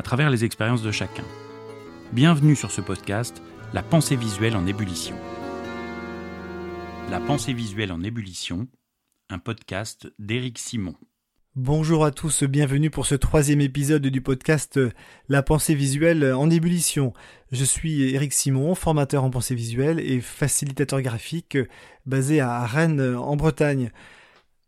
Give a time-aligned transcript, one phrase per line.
[0.00, 1.24] à travers les expériences de chacun.
[2.14, 3.42] Bienvenue sur ce podcast,
[3.74, 5.14] La pensée visuelle en ébullition.
[7.10, 8.66] La pensée visuelle en ébullition,
[9.28, 10.94] un podcast d'Éric Simon.
[11.54, 14.80] Bonjour à tous, bienvenue pour ce troisième épisode du podcast
[15.28, 17.12] La pensée visuelle en ébullition.
[17.52, 21.58] Je suis Éric Simon, formateur en pensée visuelle et facilitateur graphique
[22.06, 23.90] basé à Rennes en Bretagne.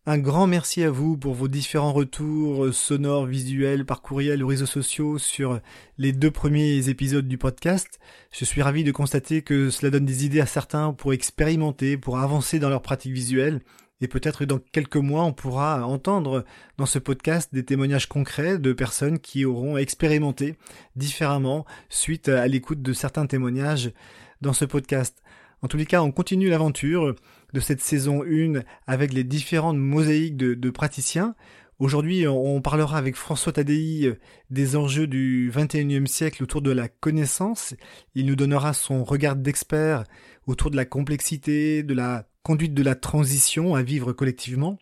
[0.04, 4.66] Un grand merci à vous pour vos différents retours sonores, visuels, par courriel ou réseaux
[4.66, 5.60] sociaux sur
[5.96, 8.00] les deux premiers épisodes du podcast.
[8.32, 12.18] Je suis ravi de constater que cela donne des idées à certains pour expérimenter, pour
[12.18, 13.60] avancer dans leur pratique visuelle
[14.00, 16.44] et peut-être dans quelques mois, on pourra entendre
[16.78, 20.56] dans ce podcast des témoignages concrets de personnes qui auront expérimenté
[20.96, 23.92] différemment suite à l'écoute de certains témoignages
[24.40, 25.22] dans ce podcast.
[25.62, 27.14] En tous les cas, on continue l'aventure
[27.52, 31.34] de cette saison 1 avec les différentes mosaïques de, praticiens.
[31.78, 34.12] Aujourd'hui, on parlera avec François Tadei
[34.50, 37.74] des enjeux du 21e siècle autour de la connaissance.
[38.14, 40.04] Il nous donnera son regard d'expert
[40.46, 44.78] autour de la complexité, de la conduite de la transition à vivre collectivement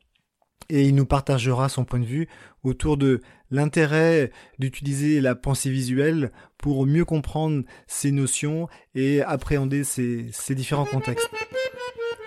[0.71, 2.29] et il nous partagera son point de vue
[2.63, 10.31] autour de l'intérêt d'utiliser la pensée visuelle pour mieux comprendre ces notions et appréhender ces,
[10.51, 11.29] différents contextes.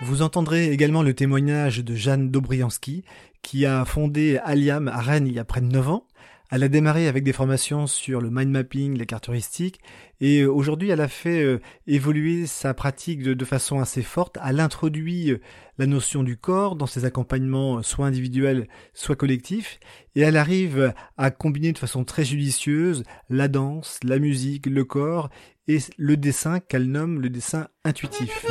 [0.02, 3.04] Vous entendrez également le témoignage de Jeanne Dobriansky,
[3.42, 6.06] qui a fondé Aliam à Rennes il y a près de 9 ans,
[6.50, 9.80] elle a démarré avec des formations sur le mind mapping, les cartes heuristiques,
[10.20, 14.38] et euh, aujourd'hui elle a fait euh, évoluer sa pratique de, façon assez forte.
[14.46, 15.40] Elle introduit euh,
[15.78, 19.80] la notion du corps dans ses accompagnements soit individuels, soit collectifs,
[20.14, 25.30] et elle arrive à combiner de façon très judicieuse la danse, la musique, le corps
[25.66, 28.46] et le dessin qu'elle nomme le dessin intuitif.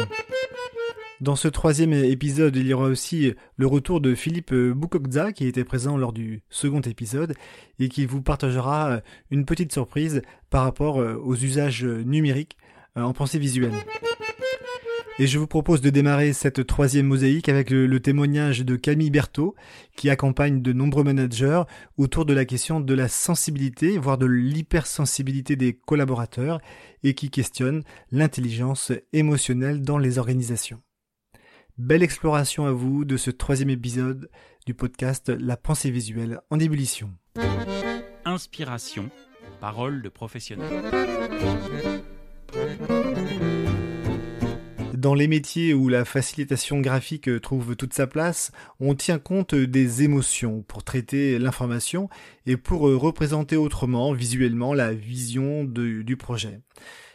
[1.23, 5.63] Dans ce troisième épisode, il y aura aussi le retour de Philippe Boukokza qui était
[5.63, 7.33] présent lors du second épisode
[7.79, 8.99] et qui vous partagera
[9.31, 12.57] une petite surprise par rapport aux usages numériques
[12.97, 13.71] euh, en pensée visuelle.
[15.17, 19.55] Et je vous propose de démarrer cette troisième mosaïque avec le, témoignage de Camille Berthaud,
[19.95, 21.63] qui accompagne de nombreux managers
[21.97, 26.59] autour de la question de la sensibilité, voire de l'hypersensibilité des collaborateurs,
[27.01, 30.81] et qui questionne l'intelligence émotionnelle dans les organisations.
[31.79, 34.29] Belle exploration à vous de ce troisième épisode
[34.67, 37.09] du podcast La pensée visuelle en ébullition.
[38.25, 39.09] Inspiration,
[39.59, 40.69] parole de professionnel.
[44.93, 50.03] Dans les métiers où la facilitation graphique trouve toute sa place, on tient compte des
[50.03, 52.07] émotions pour traiter l'information
[52.45, 56.61] et pour représenter autrement, visuellement, la vision du projet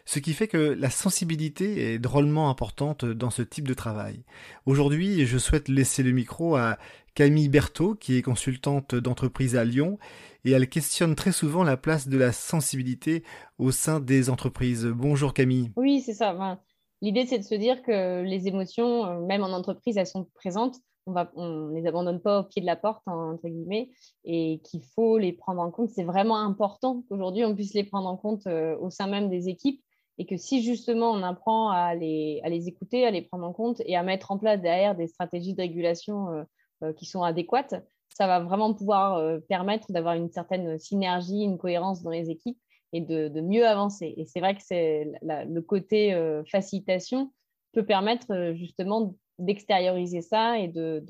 [0.08, 4.24] ce qui fait que la sensibilité est drôlement importante dans ce type de travail.
[4.64, 6.78] Aujourd'hui, je souhaite laisser le micro à
[7.14, 9.98] Camille Berthaud, qui est consultante d'entreprise à Lyon,
[10.47, 13.22] et elle questionne très souvent la place de la sensibilité
[13.58, 14.86] au sein des entreprises.
[14.86, 15.72] Bonjour Camille.
[15.76, 16.58] Oui, c'est ça.
[17.02, 20.76] L'idée, c'est de se dire que les émotions, euh, même en entreprise, elles sont présentes.
[21.04, 23.91] On ne les abandonne pas au pied de la porte, hein, entre guillemets,
[24.24, 25.91] et qu'il faut les prendre en compte.
[25.91, 29.50] C'est vraiment important qu'aujourd'hui, on puisse les prendre en compte euh, au sein même des
[29.50, 29.82] équipes
[30.18, 33.52] et que si justement on apprend à les, à les écouter, à les prendre en
[33.52, 36.42] compte et à mettre en place derrière des stratégies de régulation euh,
[36.82, 37.74] euh, qui sont adéquates,
[38.08, 42.58] ça va vraiment pouvoir euh, permettre d'avoir une certaine synergie, une cohérence dans les équipes
[42.92, 44.14] et de, mieux avancer.
[44.16, 46.18] Et c'est vrai que c'est le côté
[46.50, 47.30] facilitation
[47.72, 51.04] peut permettre justement d'extérioriser ça et de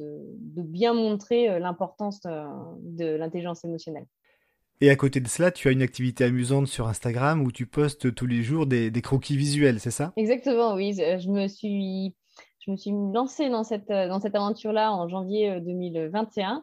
[0.57, 4.07] bien montrer l'importance de l'intelligence émotionnelle.
[4.81, 8.15] Et à côté de cela, tu as une activité amusante sur Instagram où tu postes
[8.15, 10.13] tous les jours des, croquis visuels, c'est ça?
[10.17, 10.95] Exactement, oui.
[10.95, 12.15] Je me suis,
[12.65, 16.57] je me suis lancée dans cette, dans cette aventure-là en janvier 2021.
[16.57, 16.61] Euh,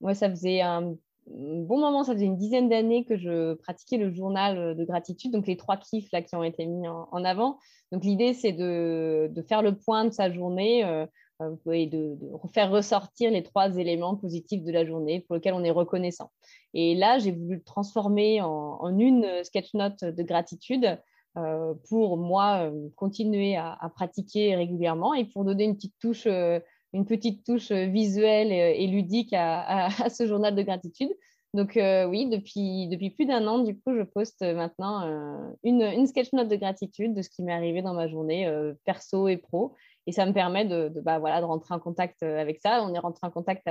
[0.00, 0.94] Moi, ça faisait un
[1.26, 5.46] bon moment, ça faisait une dizaine d'années que je pratiquais le journal de gratitude, donc
[5.46, 7.58] les trois kiffs là, qui ont été mis en, avant.
[7.92, 10.84] Donc l'idée, c'est de, de, faire le point de sa journée.
[10.84, 11.04] Euh,
[11.40, 15.54] euh, et de, de, faire ressortir les trois éléments positifs de la journée pour lesquels
[15.54, 16.32] on est reconnaissant.
[16.74, 20.98] Et là, j'ai voulu le transformer en, une sketch note de gratitude
[21.36, 27.06] euh, pour moi euh, continuer à, pratiquer régulièrement et pour donner une petite touche, une
[27.06, 31.10] petite touche visuelle et, ludique à, ce journal de gratitude.
[31.54, 36.32] Donc oui, depuis, depuis plus d'un an, du coup, je poste maintenant une, une sketch
[36.32, 38.50] note de gratitude de ce qui m'est arrivé dans ma journée
[38.84, 39.74] perso et pro.
[40.08, 42.82] Et ça me permet de, bah, voilà, de rentrer en contact avec ça.
[42.82, 43.68] On est rentré en contact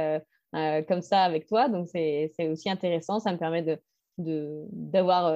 [0.87, 3.19] comme ça avec toi, donc c'est aussi intéressant.
[3.19, 3.79] Ça me permet de,
[4.71, 5.33] d'avoir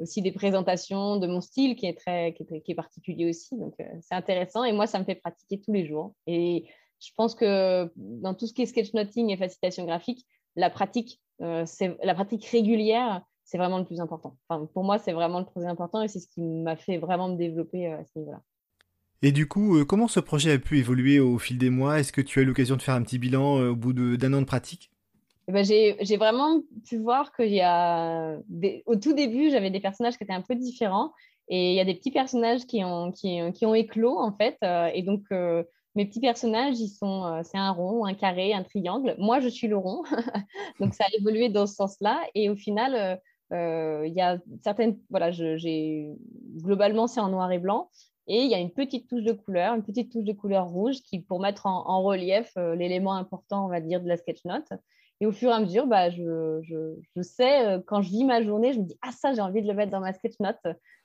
[0.00, 3.56] aussi des présentations de mon style qui est très qui est, qui est particulier aussi
[3.56, 6.64] donc c'est intéressant et moi ça me fait pratiquer tous les jours et
[6.98, 10.26] je pense que dans tout ce qui est sketchnoting et facilitation graphique
[10.56, 14.36] la pratique euh, c'est la pratique régulière, c'est vraiment le plus important.
[14.48, 17.28] Enfin, pour moi, c'est vraiment le plus important et c'est ce qui m'a fait vraiment
[17.28, 18.42] me développer euh, à ce niveau-là.
[19.26, 21.98] Et du coup, euh, comment ce projet a pu évoluer au fil des mois?
[21.98, 24.40] Est-ce que tu as eu l'occasion de faire un petit bilan au bout d'un an
[24.40, 24.90] de pratique?
[25.48, 28.36] Eh ben, j'ai vraiment pu voir qu'il y a
[28.86, 31.12] au tout début, j'avais des personnages qui étaient un peu différents
[31.48, 34.58] et il y a des petits personnages qui ont, qui, ont éclos en fait.
[34.94, 35.22] et donc,
[35.96, 39.16] mes petits personnages, ils sont, euh, c'est un rond, un carré, un triangle.
[39.18, 40.02] Moi, je suis le rond.
[40.78, 42.20] Donc, ça a évolué dans ce sens-là.
[42.34, 43.16] Et au final, euh,
[43.56, 46.10] euh, il y a certaines, voilà, j'ai,
[46.58, 47.90] globalement, c'est en noir et blanc.
[48.28, 50.96] Et il y a une petite touche de couleur, une petite touche de couleur rouge
[51.02, 54.68] qui, pour mettre en, relief l'élément important, on va dire, de la sketch note.
[55.20, 58.80] Et au fur et à mesure, bah, je, sais, quand je vis ma journée, je
[58.80, 60.58] me dis, ah ça, j'ai envie de le mettre dans ma sketch note,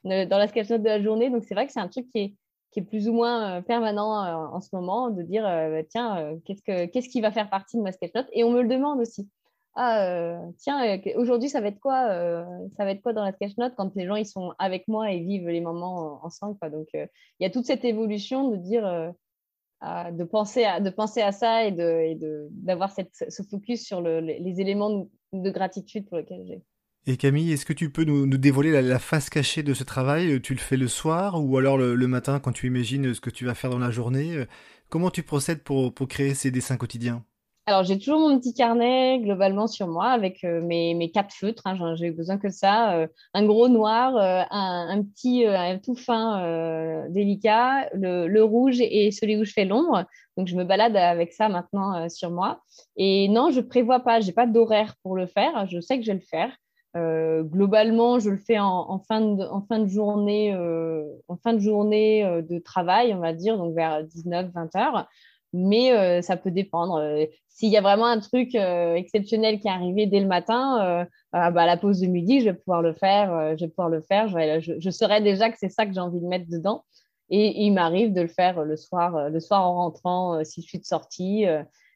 [0.03, 1.29] dans la sketch note de la journée.
[1.29, 2.35] Donc, c'est vrai que c'est un truc qui est,
[2.81, 6.61] plus ou moins euh, permanent euh, en ce moment, de dire euh, bah, tiens, qu'est-ce,
[6.61, 9.29] que, qu'est-ce qui va faire partie de ma sketchnote Et on me le demande aussi.
[9.75, 12.07] Ah, tiens, aujourd'hui, ça va être quoi
[12.75, 15.19] Ça va être quoi dans la sketchnote quand les gens ils sont avec moi et
[15.19, 17.07] vivent les moments ensemble Donc, il
[17.39, 19.13] y a toute cette évolution de dire,
[19.81, 24.59] de, penser à, de penser à ça et, de, d'avoir ce focus sur le, les,
[24.59, 26.61] éléments de, de gratitude pour lesquels j'ai.
[27.07, 30.39] Et Camille, est-ce que tu peux nous, dévoiler la, face cachée de ce travail?
[30.41, 33.45] Tu le fais le soir ou alors le, matin quand tu imagines ce que tu
[33.45, 34.45] vas faire dans la journée?
[34.89, 37.25] Comment tu procèdes pour, créer ces dessins quotidiens?
[37.67, 41.67] Alors, j'ai toujours mon petit carnet globalement sur moi avec euh, mes, mes, quatre feutres.
[41.67, 42.95] Hein, j'ai besoin que ça.
[42.95, 49.11] Euh, un gros noir, euh, un, petit, un tout fin délicat, le, le, rouge et
[49.11, 50.05] celui où je fais l'ombre.
[50.37, 52.61] Donc, je me balade avec ça maintenant sur moi.
[52.97, 55.67] Et non, je prévois pas, j'ai pas d'horaire pour le faire.
[55.67, 56.55] Je sais que je vais le faire.
[56.95, 60.55] Globalement, je le fais en, fin, de, en fin de journée,
[61.27, 65.07] en fin de journée de travail, on va dire, donc vers 19-20 heures.
[65.53, 67.01] Mais ça peut dépendre.
[67.49, 71.65] S'il y a vraiment un truc exceptionnel qui est arrivé dès le matin, bah, à
[71.65, 73.57] la pause de midi, je vais pouvoir le faire.
[73.57, 74.29] je vais pouvoir le faire.
[74.29, 76.85] Je, je, saurais déjà que c'est ça que j'ai envie de mettre dedans.
[77.29, 80.79] Et, il m'arrive de le faire le soir, le soir en rentrant, si je suis
[80.79, 81.45] de sortie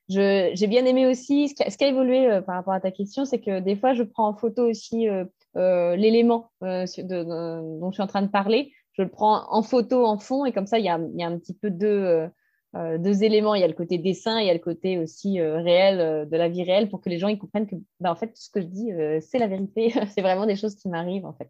[0.07, 3.39] j'ai bien aimé aussi, ce qui, a, évolué euh, par rapport à ta question, c'est
[3.39, 5.25] que des fois, je prends en photo aussi euh,
[5.57, 8.71] euh, l'élément dont je suis en train de parler.
[8.93, 11.27] Je le prends en photo, en fond, et comme ça, il y a, y a
[11.27, 11.69] un petit peu
[12.75, 13.55] deux, deux, éléments.
[13.55, 16.49] Il y a le côté dessin, il y a le côté aussi réel de la
[16.49, 18.61] vie réelle pour que les gens ils comprennent que, bah, en fait, tout ce que
[18.61, 18.89] je dis,
[19.21, 19.93] c'est la vérité.
[20.13, 21.49] c'est vraiment des choses qui m'arrivent, en fait.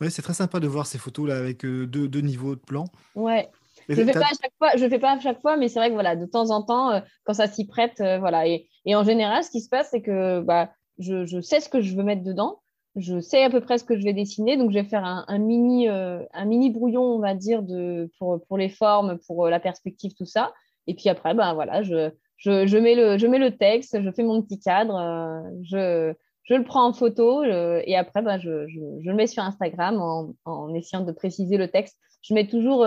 [0.00, 2.84] Ouais, c'est très sympa de voir ces photos là avec deux, deux niveaux de plan.
[3.14, 3.48] Ouais,
[3.88, 5.78] je ne fais pas à chaque fois, je fais pas à chaque fois, mais c'est
[5.78, 8.46] vrai que voilà, de temps en temps, euh, quand ça s'y prête, euh, voilà.
[8.46, 11.68] Et, et, en général, ce qui se passe, c'est que bah, je, je, sais ce
[11.68, 12.60] que je veux mettre dedans,
[12.96, 15.24] je sais à peu près ce que je vais dessiner, donc je vais faire un,
[15.28, 19.48] un mini, euh, un mini brouillon, on va dire, de, pour, pour les formes, pour
[19.48, 20.52] la perspective, tout ça.
[20.86, 24.10] Et puis après, bah, voilà, je, je, je, mets le, je mets le texte, je
[24.10, 26.12] fais mon petit cadre, je,
[26.44, 30.00] je le prends en photo et après, bah, je, je, je, le mets sur Instagram
[30.00, 31.98] en, en, essayant de préciser le texte.
[32.22, 32.86] Je mets toujours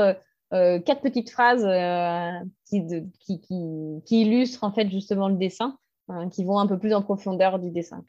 [0.52, 2.32] euh, quatre petites phrases euh,
[2.66, 2.84] qui,
[3.20, 3.40] qui,
[4.04, 7.60] qui, illustrent en fait justement le dessin, hein, qui vont un peu plus en profondeur
[7.60, 8.04] du dessin.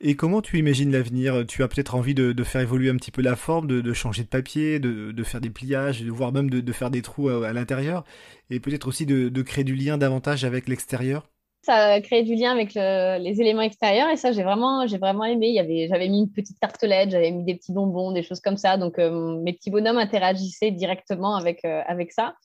[0.00, 1.44] Et comment tu imagines l'avenir?
[1.48, 4.28] Tu as peut-être envie de, faire évoluer un petit peu la forme, de, changer de
[4.28, 8.04] papier, de, faire des pliages, voire même de, faire des trous à l'intérieur,
[8.50, 11.28] et peut-être aussi de, créer du lien davantage avec l'extérieur?
[11.62, 15.24] Ça a créé du lien avec les éléments extérieurs et ça j'ai vraiment j'ai vraiment
[15.24, 15.54] aimé.
[15.90, 18.78] J'avais mis une petite tartelette j'avais mis des petits bonbons des choses comme ça.
[18.78, 22.36] Donc euh, mes petits bonhommes interagissaient directement avec euh, avec ça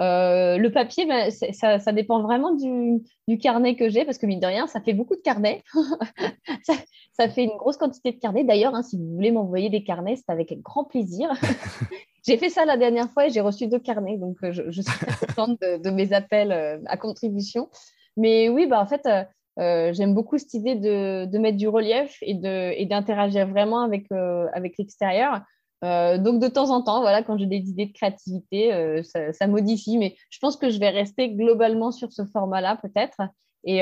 [0.00, 4.26] euh, le papier ben, ça, ça, dépend vraiment du, du carnet que j'ai parce que
[4.26, 5.62] mine de rien ça fait beaucoup de carnets.
[6.62, 6.74] Ça,
[7.12, 8.44] ça, fait une grosse quantité de carnets.
[8.44, 11.30] D'ailleurs hein, si vous voulez m'envoyer des carnets c'est avec grand plaisir.
[12.26, 14.98] J'ai fait ça la dernière fois et j'ai reçu deux carnets donc je, je suis
[14.98, 16.52] très contente de, de mes appels
[16.86, 17.70] à contribution.
[18.18, 19.22] Mais oui, bah, en fait, euh,
[19.60, 24.06] euh, j'aime beaucoup cette idée de, de, mettre du relief et d'interagir et vraiment avec,
[24.12, 25.40] euh, avec l'extérieur.
[25.82, 29.98] Donc de temps en temps, voilà, quand j'ai des idées de créativité, ça, ça, modifie,
[29.98, 33.18] mais je pense que je vais rester globalement sur ce format-là peut-être
[33.64, 33.78] et,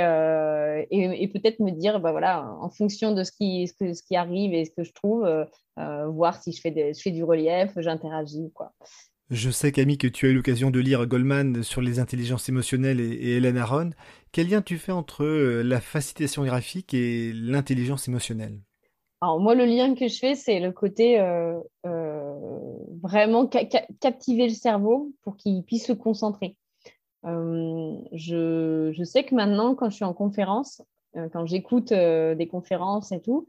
[0.90, 4.84] et peut-être me dire, bah, voilà, en fonction de ce qui, arrive et ce que
[4.84, 5.26] je trouve,
[5.76, 8.72] voir si je fais, du relief, j'interagis quoi.
[9.30, 13.00] Je sais, Camille, que tu as eu l'occasion de lire Goldman sur les intelligences émotionnelles
[13.00, 13.90] et, et Hélène Aron.
[14.30, 18.60] Quel lien tu fais entre euh, la facilitation graphique et l'intelligence émotionnelle?
[19.20, 22.34] Alors moi, le lien que je fais, c'est le côté euh, euh,
[23.02, 26.56] vraiment captiver le cerveau pour qu'il puisse se concentrer.
[27.24, 30.80] Je, je, sais que maintenant, quand je suis en conférence,
[31.32, 33.48] quand j'écoute des conférences et tout,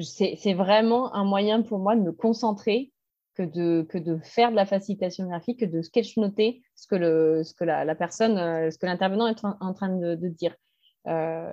[0.00, 2.92] c'est vraiment un moyen pour moi de me concentrer
[3.36, 8.70] que de, faire de la facilitation graphique, que de sketchnoter ce que, la, personne, euh,
[8.70, 10.54] ce que l'intervenant est en, train de dire.
[11.08, 11.52] Euh,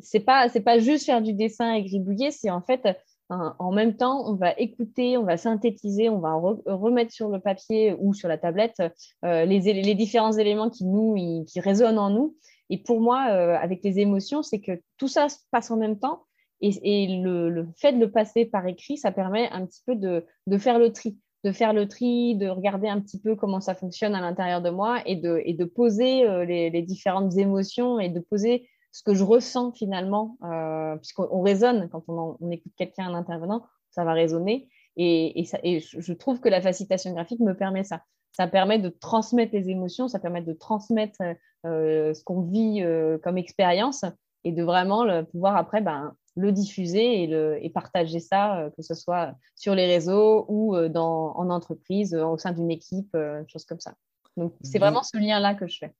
[0.00, 2.86] c'est pas c'est pas juste faire du dessin et gribouiller, c'est en fait
[3.30, 6.34] en même temps on va écouter, on va synthétiser, on va
[6.66, 8.82] remettre sur le papier ou sur la tablette
[9.24, 12.36] euh, les, les, différents éléments qui nous qui résonnent en nous.
[12.70, 15.98] Et pour moi, euh, avec les émotions, c'est que tout ça se passe en même
[15.98, 16.24] temps
[16.60, 20.24] et, le, fait de le passer par écrit, ça permet un petit peu de,
[20.58, 24.14] faire le tri, de faire le tri, de regarder un petit peu comment ça fonctionne
[24.14, 28.20] à l'intérieur de moi et de, et de poser euh, les, différentes émotions et de
[28.20, 33.64] poser ce que je ressens finalement, euh, puisqu'on résonne quand on, écoute quelqu'un, un intervenant,
[33.90, 34.68] ça va résonner.
[34.96, 38.02] Et, je trouve que la facilitation graphique me permet ça.
[38.32, 41.18] Ça permet de transmettre les émotions, ça permet de transmettre
[41.66, 42.84] euh, ce qu'on vit
[43.22, 44.04] comme expérience
[44.44, 48.70] et de vraiment le, pouvoir après ben, le diffuser et, le, et partager ça, euh,
[48.70, 52.70] que ce soit sur les réseaux ou euh, dans, en entreprise, euh, au sein d'une
[52.70, 53.16] équipe,
[53.48, 53.94] choses comme ça.
[54.36, 55.94] Donc, c'est vraiment ce lien-là que je fais.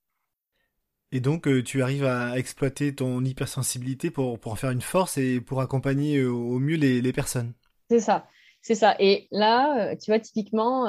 [1.13, 5.41] Et donc, tu arrives à exploiter ton hypersensibilité pour, pour en faire une force et
[5.41, 7.53] pour accompagner au mieux les, personnes.
[7.91, 8.29] C'est ça.
[8.63, 8.95] C'est ça.
[9.01, 10.85] Et là, tu vois, typiquement,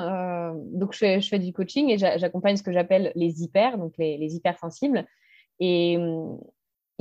[0.74, 4.36] donc je fais, du coaching et j'accompagne ce que j'appelle les hyper, donc les, les
[4.36, 5.08] hypersensibles.
[5.60, 5.98] Et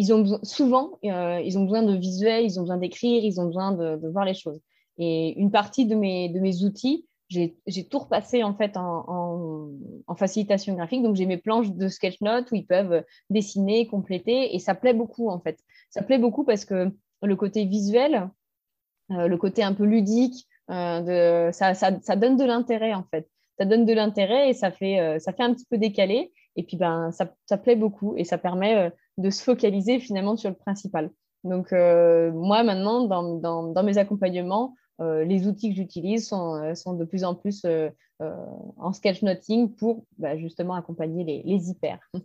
[0.00, 3.44] ils ont souvent, euh, ils ont besoin de visuels, ils ont besoin d'écrire, ils ont
[3.44, 4.58] besoin de, voir les choses.
[4.96, 9.70] Et une partie de mes, de mes outils, j'ai tout repassé en fait en,
[10.16, 11.02] facilitation graphique.
[11.02, 14.92] Donc j'ai mes planches de sketch notes où ils peuvent dessiner, compléter, et ça plaît
[14.92, 15.58] beaucoup en fait.
[15.90, 16.90] Ça plaît beaucoup parce que
[17.22, 18.28] le côté visuel,
[19.12, 23.28] euh, le côté un peu ludique, euh, ça, donne de l'intérêt en fait.
[23.58, 26.32] Ça donne de l'intérêt et ça fait, ça fait un petit peu décalé.
[26.56, 30.56] Et puis ben ça, plaît beaucoup et ça permet de se focaliser finalement sur le
[30.56, 31.10] principal.
[31.44, 36.94] Donc, euh, moi, maintenant, dans, dans, mes accompagnements, euh, les outils que j'utilise sont, euh,
[36.94, 37.64] de plus en plus
[38.76, 41.98] en sketchnoting pour bah, justement accompagner les, les hyper.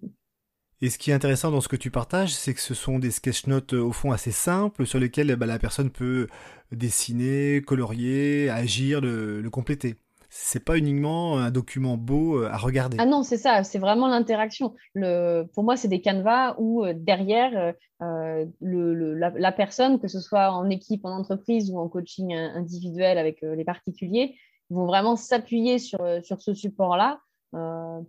[0.82, 3.10] Et ce qui est intéressant dans ce que tu partages, c'est que ce sont des
[3.10, 6.27] sketchnotes au fond assez simples sur lesquels bah, la personne peut
[6.74, 9.96] dessiner, colorier, agir, le compléter
[10.37, 12.97] c'est pas uniquement un document beau euh, à regarder.
[12.99, 14.75] Ah non, c'est ça, c'est vraiment l'interaction.
[14.93, 20.69] pour moi, c'est des canevas où euh, derrière, euh, la, personne, que ce soit en
[20.69, 24.35] équipe, en entreprise ou en coaching individuel avec les particuliers,
[24.69, 27.21] vont vraiment s'appuyer sur, sur ce support-là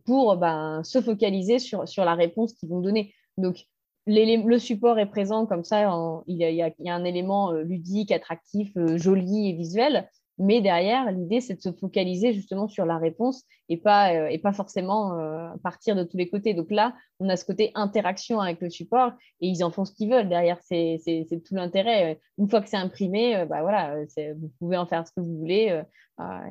[0.05, 3.15] pour ben, se focaliser sur, sur la réponse qu'ils vont donner.
[3.39, 3.67] Donc,
[4.09, 5.89] le support est présent comme ça,
[6.27, 10.11] il, y a, un élément ludique, attractif, joli et visuel.
[10.39, 14.39] Mais derrière, l'idée, c'est de se focaliser justement sur la réponse et pas, euh, et
[14.39, 16.53] pas forcément euh, partir de tous les côtés.
[16.53, 19.93] Donc là, on a ce côté interaction avec le support et ils en font ce
[19.93, 20.29] qu'ils veulent.
[20.29, 21.01] Derrière, c'est
[21.45, 22.21] tout l'intérêt.
[22.39, 23.97] Une fois que c'est imprimé, euh, bah voilà,
[24.39, 25.83] vous pouvez en faire ce que vous voulez.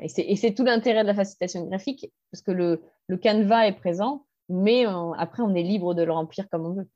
[0.02, 4.26] et c'est tout l'intérêt de la facilitation graphique parce que le, le canevas est présent,
[4.50, 4.86] mais
[5.18, 6.88] après, on est libre de le remplir comme on veut.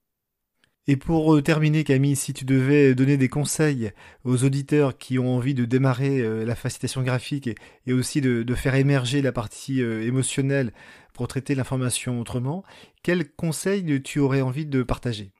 [0.91, 3.91] Et pour euh, terminer, Camille, si tu devais donner des conseils
[4.25, 7.48] aux auditeurs qui ont envie de démarrer euh, la facilitation graphique
[7.86, 10.72] et, aussi de, faire émerger la partie euh, émotionnelle
[11.13, 12.63] pour traiter l'information autrement,
[13.03, 15.31] quels conseils tu aurais envie de partager?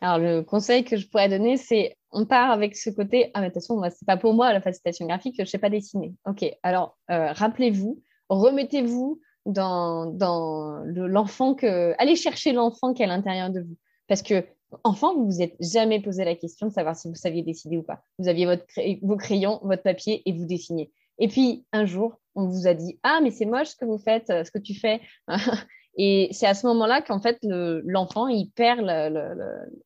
[0.00, 3.50] Alors, le conseil que je pourrais donner, c'est on part avec ce côté ah, mais
[3.50, 6.12] de toute façon, c'est pas pour moi la facilitation graphique, je ne sais pas dessiner.
[6.24, 11.94] Ok, alors rappelez-vous, remettez-vous dans, dans l'enfant que.
[11.98, 13.76] Allez chercher l'enfant qui est à l'intérieur de vous.
[14.08, 14.44] Parce que
[14.84, 17.82] enfant, vous vous êtes jamais posé la question de savoir si vous saviez dessiner ou
[17.82, 18.04] pas.
[18.18, 18.64] Vous aviez votre
[19.02, 20.92] vos crayons, votre papier et vous dessiniez.
[21.18, 23.98] Et puis un jour, on vous a dit ah mais c'est moche ce que vous
[23.98, 25.00] faites, ce que tu fais.
[25.96, 28.82] et c'est à ce moment-là qu'en fait l'enfant il perd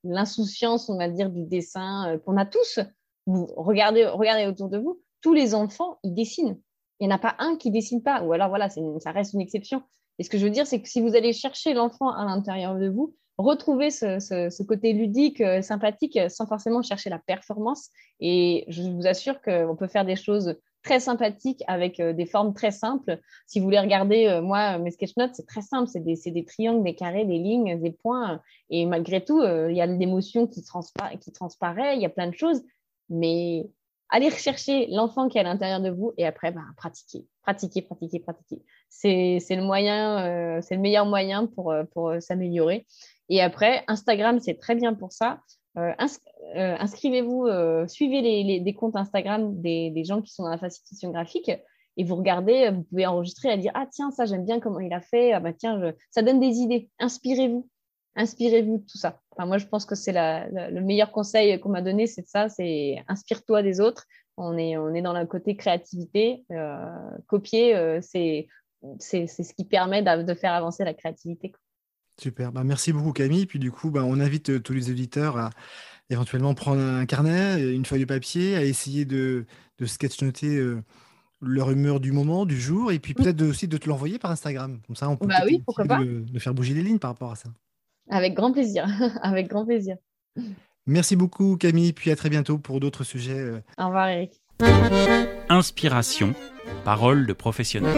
[0.04, 2.80] l'insouciance, on va dire, du dessin euh, qu'on a tous.
[3.26, 6.58] Vous regardez, regardez autour de vous, tous les enfants ils dessinent.
[7.00, 8.22] Il n'y en a pas un qui dessine pas.
[8.22, 9.82] Ou alors voilà, ça reste une exception.
[10.18, 12.76] Et ce que je veux dire, c'est que si vous allez chercher l'enfant à l'intérieur
[12.76, 17.90] de vous, retrouver ce, côté ludique, euh, sympathique, sans forcément chercher la performance.
[18.20, 22.54] Et je vous assure qu'on peut faire des choses très sympathiques avec euh, des formes
[22.54, 23.18] très simples.
[23.46, 25.88] Si vous voulez regarder, euh, moi, mes sketch notes, c'est très simple.
[25.88, 28.40] C'est des, triangles, des carrés, des lignes, des points.
[28.70, 32.62] Et malgré tout, il y a l'émotion qui, transparaît, il y a plein de choses.
[33.08, 33.68] Mais
[34.08, 38.20] allez rechercher l'enfant qui est à l'intérieur de vous et après, bah, pratiquer, pratiquer, pratiquer,
[38.20, 38.62] pratiquer.
[38.88, 41.74] C'est le meilleur moyen pour
[42.20, 42.86] s'améliorer.
[43.30, 45.40] Et après, Instagram, c'est très bien pour ça.
[45.76, 47.48] inscrivez-vous,
[47.88, 51.50] suivez les, comptes Instagram des, gens qui sont dans la facilitation graphique
[51.96, 54.92] et vous regardez, vous pouvez enregistrer et dire Ah, tiens, ça, j'aime bien comment il
[54.92, 55.32] a fait.
[55.32, 56.90] Ah, bah, tiens, ça donne des idées.
[56.98, 57.68] Inspirez-vous
[58.16, 59.20] inspirez-vous de tout ça.
[59.32, 63.02] Enfin, moi, je pense que c'est le meilleur conseil qu'on m'a donné, c'est ça, c'est
[63.08, 64.06] inspire-toi des autres.
[64.36, 66.44] On est, dans le côté créativité.
[66.50, 66.86] Euh,
[67.26, 68.48] copier, euh, c'est,
[68.98, 71.52] c'est, ce qui permet de, faire avancer la créativité.
[72.20, 73.46] Super, bah, merci beaucoup Camille.
[73.46, 75.50] Puis du coup, bah, on invite euh, tous les auditeurs à
[76.10, 79.46] éventuellement prendre un carnet, une feuille de papier, à essayer de,
[79.78, 80.60] de sketch-noter
[81.42, 84.78] leur humeur du moment, du jour, et puis peut-être aussi de te l'envoyer par Instagram.
[84.86, 86.00] Comme ça, on peut bah oui, pourquoi pas.
[86.04, 87.48] de, faire bouger les lignes par rapport à ça.
[88.10, 88.86] Avec grand plaisir.
[89.22, 89.96] Avec grand plaisir.
[90.86, 93.38] Merci beaucoup Camille, puis à très bientôt pour d'autres sujets.
[93.38, 93.60] Euh.
[93.78, 94.40] Au revoir Eric.
[95.48, 96.34] Inspiration,
[96.84, 97.96] parole de professionnel.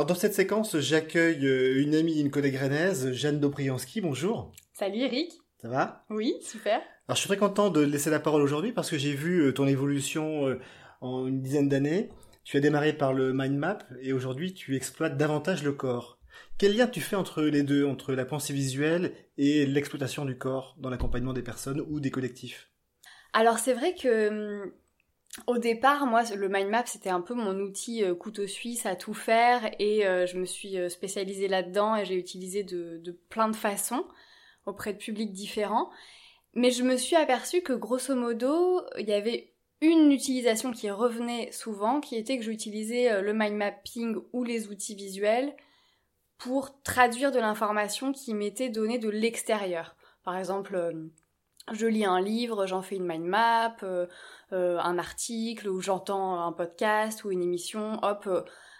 [0.00, 4.00] Alors dans cette séquence, j'accueille euh, une amie, une collègue rennaise, Jeanne Dobrianski.
[4.00, 4.50] Bonjour.
[4.72, 5.30] Salut Eric.
[5.60, 6.06] Ça va?
[6.08, 6.80] Oui, super.
[7.06, 9.52] Alors je suis très content de laisser la parole aujourd'hui parce que j'ai vu euh,
[9.52, 10.58] ton évolution
[11.02, 12.08] en une dizaine d'années.
[12.44, 16.18] Tu as démarré par le mind map et aujourd'hui tu exploites davantage le corps.
[16.56, 20.76] Quel lien tu fais entre les deux, entre la pensée visuelle et l'exploitation du corps
[20.78, 22.70] dans l'accompagnement des personnes ou des collectifs?
[23.34, 24.72] Alors c'est vrai que hum,
[25.46, 28.96] au départ, moi, le mind map, c'était un peu mon outil euh, couteau suisse à
[28.96, 33.12] tout faire et euh, je me suis euh, spécialisée là-dedans et j'ai utilisé de, de,
[33.12, 34.04] plein de façons
[34.66, 35.90] auprès de publics différents.
[36.54, 41.52] Mais je me suis aperçue que grosso modo, il y avait une utilisation qui revenait
[41.52, 45.54] souvent, qui était que j'utilisais le mind mapping ou les outils visuels
[46.38, 49.96] pour traduire de l'information qui m'était donnée de l'extérieur.
[50.24, 50.92] Par exemple,
[51.72, 54.06] je lis un livre, j'en fais une mind map, euh,
[54.50, 58.28] un article, ou j'entends un podcast ou une émission, hop,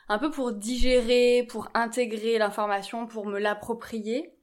[0.09, 4.35] un peu pour digérer, pour intégrer l'information, pour me l'approprier.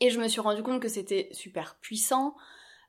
[0.00, 2.34] Et je me suis rendu compte que c'était super puissant,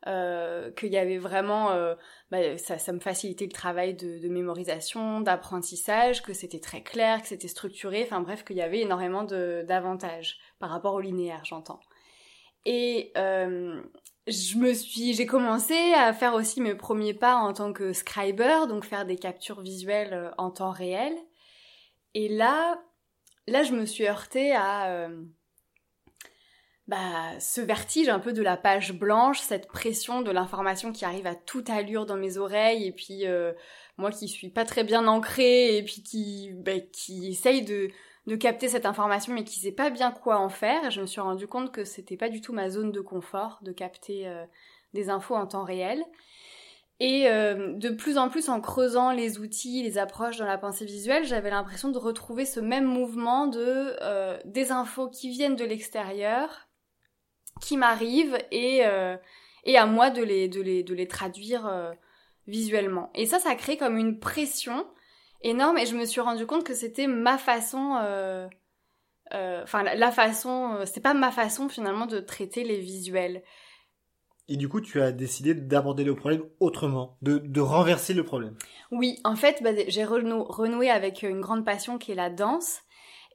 [0.07, 1.95] euh, qu'il y avait vraiment, euh,
[2.31, 7.22] bah, ça, ça, me facilitait le travail de, de mémorisation, d'apprentissage, que c'était très clair,
[7.22, 11.81] que c'était structuré, enfin bref, qu'il y avait énormément d'avantages par rapport au linéaire, j'entends.
[12.65, 13.81] Et euh,
[14.29, 18.68] je me suis, j'ai commencé à faire aussi mes premiers pas en tant que scriber,
[18.68, 21.13] donc faire des captures visuelles euh, en temps réel.
[22.13, 22.81] Et là,
[23.48, 25.24] là, je me suis heurtée à euh,
[26.87, 31.27] bah, ce vertige un peu de la page blanche, cette pression de l'information qui arrive
[31.27, 33.53] à toute allure dans mes oreilles, et puis euh,
[33.98, 37.89] moi qui suis pas très bien ancrée, et puis qui, bah, qui essaye de,
[38.29, 41.05] de capter cette information, mais qui sait pas bien quoi en faire, et je me
[41.05, 44.46] suis rendu compte que c'était pas du tout ma zone de confort de capter euh,
[44.94, 46.03] des infos en temps réel.
[47.01, 50.85] Et euh, de plus en plus, en creusant les outils, les approches dans la pensée
[50.85, 53.96] visuelle, j'avais l'impression de retrouver ce même mouvement de
[54.46, 56.70] des infos qui viennent de l'extérieur,
[57.59, 59.18] qui m'arrivent et, euh,
[59.63, 61.92] et à moi de les, de les, de les traduire euh,
[62.48, 63.11] visuellement.
[63.15, 64.85] Et ça, ça crée comme une pression
[65.41, 68.47] énorme et je me suis rendu compte que c'était ma façon, euh,
[69.31, 73.43] enfin la, façon, c'est pas ma façon finalement de traiter les visuels.
[74.51, 78.55] Et du coup, tu as décidé d'aborder le problème autrement, de, de renverser le problème.
[78.91, 82.81] Oui, en fait, bah, j'ai renoué avec une grande passion qui est la danse.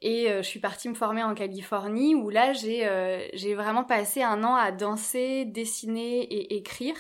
[0.03, 3.85] Et euh, je suis partie me former en Californie où là j'ai euh, j'ai vraiment
[3.85, 6.97] passé un an à danser, dessiner et écrire.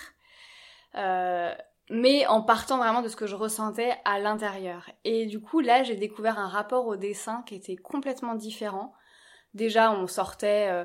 [1.90, 4.90] Euh, mais en partant vraiment de ce que je ressentais à l'intérieur.
[5.04, 8.94] Et du coup, là, j'ai découvert un rapport au dessin qui était complètement différent.
[9.52, 10.84] Déjà, on sortait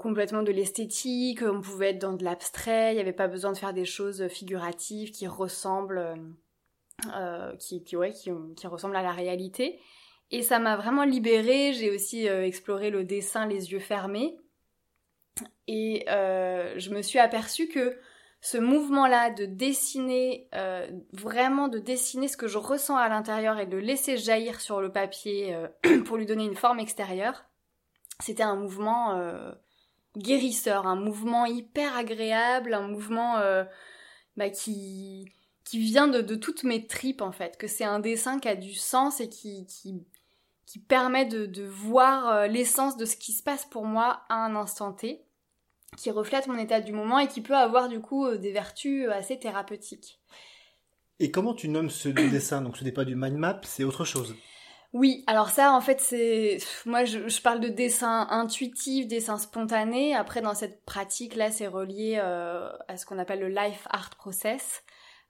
[0.00, 3.58] complètement de l'esthétique, on pouvait être dans de l'abstrait, il n'y avait pas besoin de
[3.58, 6.16] faire des choses figuratives qui ressemblent,
[7.60, 9.80] qui, qui, ouais, qui, qui ressemblent à la réalité.
[10.30, 11.72] Et ça m'a vraiment libérée.
[11.72, 14.36] J'ai aussi euh, exploré le dessin les yeux fermés.
[15.66, 17.98] Et euh, je me suis aperçue que
[18.40, 23.66] ce mouvement-là de dessiner, euh, vraiment de dessiner ce que je ressens à l'intérieur et
[23.66, 25.56] de le laisser jaillir sur le papier
[26.06, 27.44] pour lui donner une forme extérieure,
[28.18, 29.20] c'était un mouvement
[30.16, 33.38] guérisseur, un mouvement hyper agréable, un mouvement
[34.36, 35.28] bah, qui,
[35.72, 39.20] vient de, toutes mes tripes en fait, que c'est un dessin qui a du sens
[39.20, 39.66] et qui,
[40.88, 44.92] permet de, voir euh, l'essence de ce qui se passe pour moi à un instant
[44.92, 45.22] T,
[45.96, 49.06] qui reflète mon état du moment et qui peut avoir du coup euh, des vertus
[49.06, 50.20] euh, assez thérapeutiques.
[51.18, 54.04] Et comment tu nommes ce dessin Donc ce n'est pas du mind map, c'est autre
[54.04, 54.34] chose.
[54.92, 60.16] Oui, alors ça, en fait, c'est moi, je, parle de dessin intuitif, dessin spontané.
[60.16, 64.82] Après, dans cette pratique-là, c'est relié euh, à ce qu'on appelle le life art process,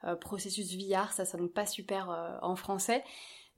[0.04, 1.12] euh, processus VR.
[1.12, 3.04] Ça sonne pas super euh, en français,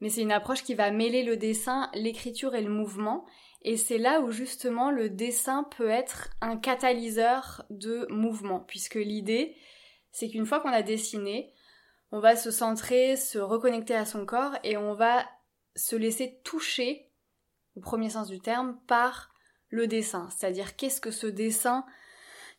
[0.00, 3.24] mais c'est une approche qui va mêler le dessin, l'écriture et le mouvement.
[3.64, 9.56] Et c'est là où justement le dessin peut être un catalyseur de mouvement, puisque l'idée,
[10.10, 11.52] c'est qu'une fois qu'on a dessiné,
[12.10, 15.24] on va se centrer, se reconnecter à son corps et on va
[15.76, 17.10] se laisser toucher,
[17.76, 19.32] au premier sens du terme, par
[19.68, 20.28] le dessin.
[20.30, 21.86] C'est-à-dire qu'est-ce que ce dessin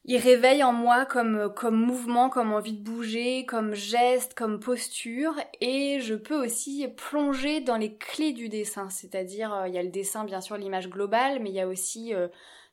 [0.05, 5.33] il réveille en moi comme, comme mouvement, comme envie de bouger, comme geste, comme posture,
[5.61, 9.83] et je peux aussi plonger dans les clés du dessin, c'est-à-dire euh, il y a
[9.83, 12.27] le dessin bien sûr l'image globale, mais il y a aussi euh,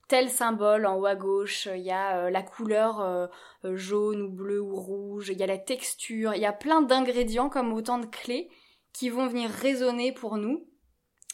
[0.08, 3.30] tel symbole en haut à gauche, il y a euh, la couleur
[3.62, 7.48] jaune ou bleu ou rouge, il y a la texture, il y a plein d'ingrédients
[7.48, 8.50] comme autant de clés
[8.92, 10.66] qui vont venir résonner pour nous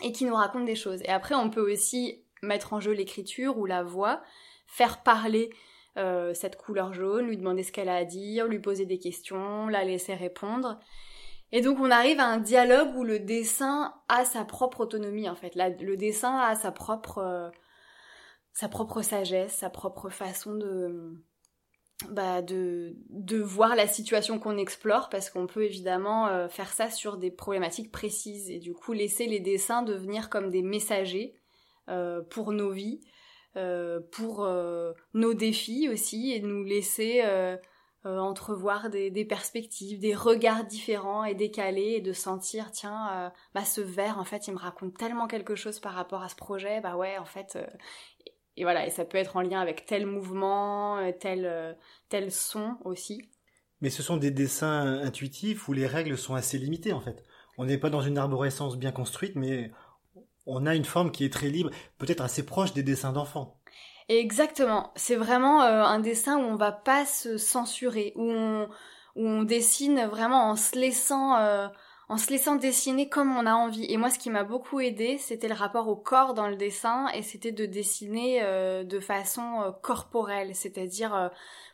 [0.03, 1.01] et qui nous racontent des choses.
[1.05, 4.21] Et après, on peut aussi mettre en jeu l'écriture ou la voix,
[4.67, 5.49] faire parler
[5.97, 9.67] euh, cette couleur jaune, lui demander ce qu'elle a à dire, lui poser des questions,
[9.69, 10.79] la laisser répondre.
[11.53, 15.37] Et donc on arrive à un dialogue où le dessin a sa propre autonomie en
[15.37, 15.55] fait.
[15.55, 17.49] le dessin a sa propre, euh,
[18.53, 21.15] sa propre sagesse, sa propre façon de,
[22.11, 26.91] bah, de, de voir la situation qu'on explore parce qu'on peut évidemment euh, faire ça
[26.91, 31.35] sur des problématiques précises et du coup laisser les dessins devenir comme des messagers
[32.31, 33.01] pour nos vies,
[34.13, 34.49] pour
[35.15, 37.23] nos défis aussi et nous laisser
[38.05, 44.19] entrevoir des, perspectives, des regards différents et décalés et de sentir tiens bah ce verre
[44.19, 47.19] en fait il me raconte tellement quelque chose par rapport à ce projet bah ouais
[47.19, 47.59] en fait
[48.57, 51.75] et voilà, et ça peut être en lien avec tel mouvement, euh, tel, euh,
[52.09, 53.23] tel son aussi.
[53.83, 57.23] Mais ce sont des dessins intuitifs où les règles sont assez limitées en fait.
[57.59, 59.71] On n'est pas dans une arborescence bien construite, mais
[60.47, 63.59] on a une forme qui est très libre, peut-être assez proche des dessins d'enfants.
[64.09, 64.93] Exactement.
[64.95, 68.31] C'est vraiment euh, un dessin où on va pas se censurer, où
[69.17, 71.37] on, dessine vraiment en se laissant
[72.09, 73.87] en se laissant dessiner comme on a envie.
[73.91, 77.09] Et moi, ce qui m'a beaucoup aidé, c'était le rapport au corps dans le dessin,
[77.09, 81.29] et c'était de dessiner euh, de façon euh, corporelle, c'est-à-dire, euh,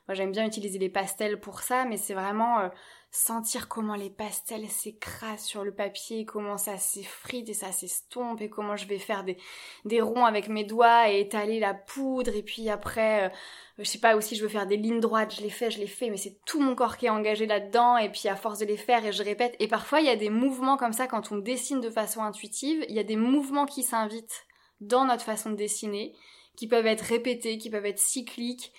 [0.09, 2.71] moi j'aime bien utiliser les pastels pour ça, mais c'est vraiment
[3.15, 8.49] sentir comment les pastels s'écrasent sur le papier, comment ça s'effrite et ça s'estompe, et
[8.49, 9.37] comment je vais faire des,
[9.85, 13.29] des ronds avec mes doigts et étaler la poudre, et puis après, euh,
[13.77, 15.87] je sais pas, aussi je veux faire des lignes droites, je les fais, je les
[15.87, 18.65] fais, mais c'est tout mon corps qui est engagé là-dedans, et puis à force de
[18.65, 21.33] les faire, et je répète, et parfois il y a des mouvements comme ça quand
[21.33, 24.47] on dessine de façon intuitive, il y a des mouvements qui s'invitent
[24.81, 26.15] dans notre façon de dessiner,
[26.57, 28.73] qui peuvent être répétés, qui peuvent être cycliques,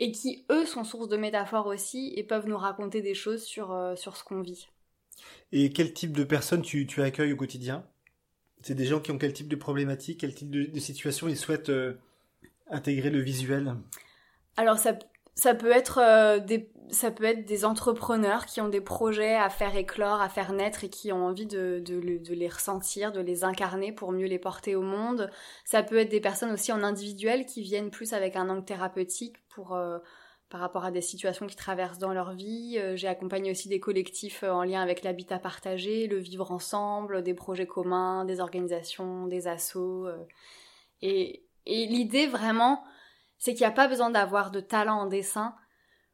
[0.00, 3.72] et qui, eux, sont source de métaphores aussi et peuvent nous raconter des choses sur,
[3.72, 4.68] euh, sur ce qu'on vit.
[5.52, 7.86] Et quel type de personnes tu, tu accueilles au quotidien?
[8.62, 11.68] C'est des gens qui ont quel type de problématiques, quel type de, situation ils souhaitent
[11.68, 11.94] euh,
[12.68, 13.76] intégrer le visuel?
[14.56, 14.98] Alors ça,
[15.34, 19.48] ça peut être euh, des ça peut être des entrepreneurs qui ont des projets à
[19.48, 23.20] faire éclore, à faire naître et qui ont envie de, de, de, les ressentir, de
[23.20, 25.30] les incarner pour mieux les porter au monde.
[25.64, 29.36] Ça peut être des personnes aussi en individuel qui viennent plus avec un angle thérapeutique
[29.48, 29.98] pour euh,
[30.50, 32.76] par rapport à des situations qui traversent dans leur vie.
[32.78, 37.34] Euh, j'ai accompagné aussi des collectifs en lien avec l'habitat partagé, le vivre ensemble, des
[37.34, 40.06] projets communs, des organisations, des assos.
[41.00, 42.84] et, et l'idée vraiment,
[43.44, 45.54] c'est qu'il n'y a pas besoin d'avoir de talent en dessin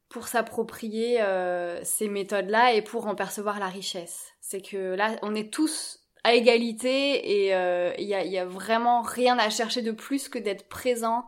[0.09, 4.33] pour s'approprier euh, ces méthodes-là et pour en percevoir la richesse.
[4.41, 9.39] C'est que là, on est tous à égalité et euh, il y, a, vraiment rien
[9.39, 11.23] à chercher de plus que d'être présent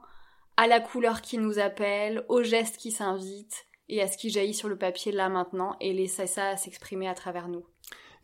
[0.57, 4.53] à la couleur qui nous appelle, au geste qui s'invite et à ce qui jaillit
[4.53, 7.65] sur le papier là maintenant et laisser ça s'exprimer à travers nous.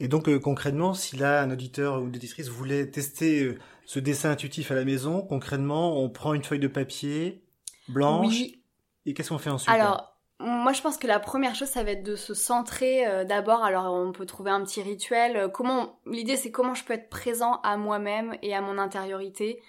[0.01, 4.31] Et donc euh, concrètement, si là un auditeur ou une auditrice voulait tester ce dessin
[4.31, 7.41] intuitif à la maison, concrètement, on prend une feuille de papier
[7.89, 8.63] blanche oui.
[9.05, 11.91] et qu'est-ce qu'on fait ensuite Alors, moi, je pense que la première chose, ça va
[11.91, 13.63] être de se centrer euh, d'abord.
[13.63, 15.35] Alors, on peut trouver un petit rituel.
[15.35, 19.61] Euh, comment L'idée, c'est comment je peux être présent à moi-même et à mon intériorité.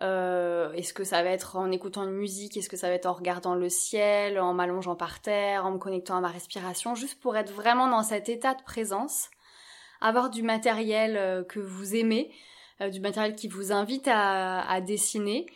[0.00, 2.56] Euh, Est-ce que ça va être en écoutant une musique?
[2.56, 5.78] Est-ce que ça va être en regardant le ciel, en m'allongeant par terre, en me
[5.78, 9.28] connectant à ma respiration, juste pour être vraiment dans cet état de présence,
[10.00, 12.30] avoir du matériel euh, que vous aimez,
[12.90, 15.46] du matériel qui vous invite à, à dessiner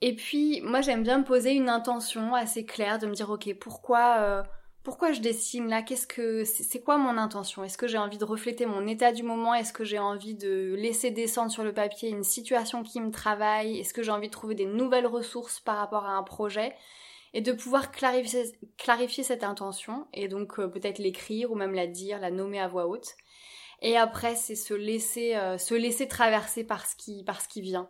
[0.00, 3.54] et puis, moi, j'aime bien me poser une intention assez claire, de me dire, ok,
[3.60, 4.42] pourquoi, euh,
[4.82, 5.82] pourquoi je dessine là?
[5.82, 7.64] Qu'est-ce que, c'est quoi mon intention?
[7.64, 9.54] Est-ce que j'ai envie de refléter mon état du moment?
[9.54, 13.78] Est-ce que j'ai envie de laisser descendre sur le papier une situation qui me travaille?
[13.78, 16.74] Est-ce que j'ai envie de trouver des nouvelles ressources par rapport à un projet?
[17.32, 18.44] Et de pouvoir clarifier,
[18.76, 22.66] clarifier cette intention et donc euh, peut-être l'écrire ou même la dire, la nommer à
[22.66, 23.14] voix haute.
[23.82, 27.60] Et après, c'est se laisser, euh, se laisser traverser par ce qui, par ce qui
[27.60, 27.88] vient.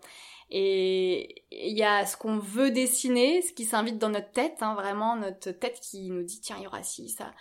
[0.50, 4.74] Et il y a ce qu'on veut dessiner, ce qui s'invite dans notre tête, hein,
[4.74, 7.32] vraiment notre tête qui nous dit tiens il y aura ci ça.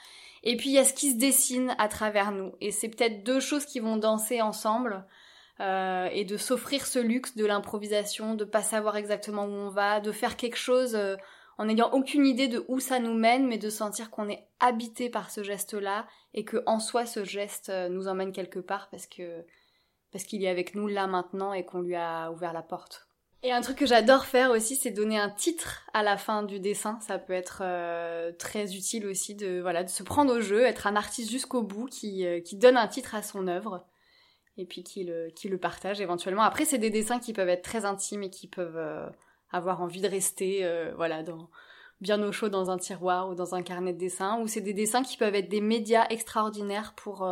[0.43, 2.54] Et puis il y a ce qui se dessine à travers nous.
[2.62, 5.06] Et c'est peut-être deux choses qui vont danser ensemble.
[5.62, 10.00] Euh, et de s'offrir ce luxe de l'improvisation, de pas savoir exactement où on va,
[10.00, 11.17] de faire quelque chose euh,
[11.58, 15.10] en n'ayant aucune idée de où ça nous mène, mais de sentir qu'on est habité
[15.10, 19.06] par ce geste-là et que en soi ce geste euh, nous emmène quelque part parce
[19.06, 19.43] que
[20.12, 23.10] parce qu'il est avec nous là maintenant et qu'on lui a ouvert la porte.
[23.41, 26.60] Et un truc que j'adore faire aussi, c'est donner un titre à la fin du
[26.60, 27.00] dessin.
[27.00, 30.88] Ça peut être euh, très utile aussi de voilà de se prendre au jeu, être
[30.88, 33.86] un artiste jusqu'au bout qui, euh, qui donne un titre à son œuvre
[34.58, 36.41] et puis qui le, qui le partage éventuellement.
[36.41, 39.08] Après, c'est des dessins qui peuvent être très intimes et qui peuvent euh,
[39.52, 41.24] avoir envie de rester voilà
[42.02, 44.38] bien au chaud dans un tiroir ou dans un carnet de dessin.
[44.41, 47.26] Ou c'est des dessins qui peuvent être des médias extraordinaires pour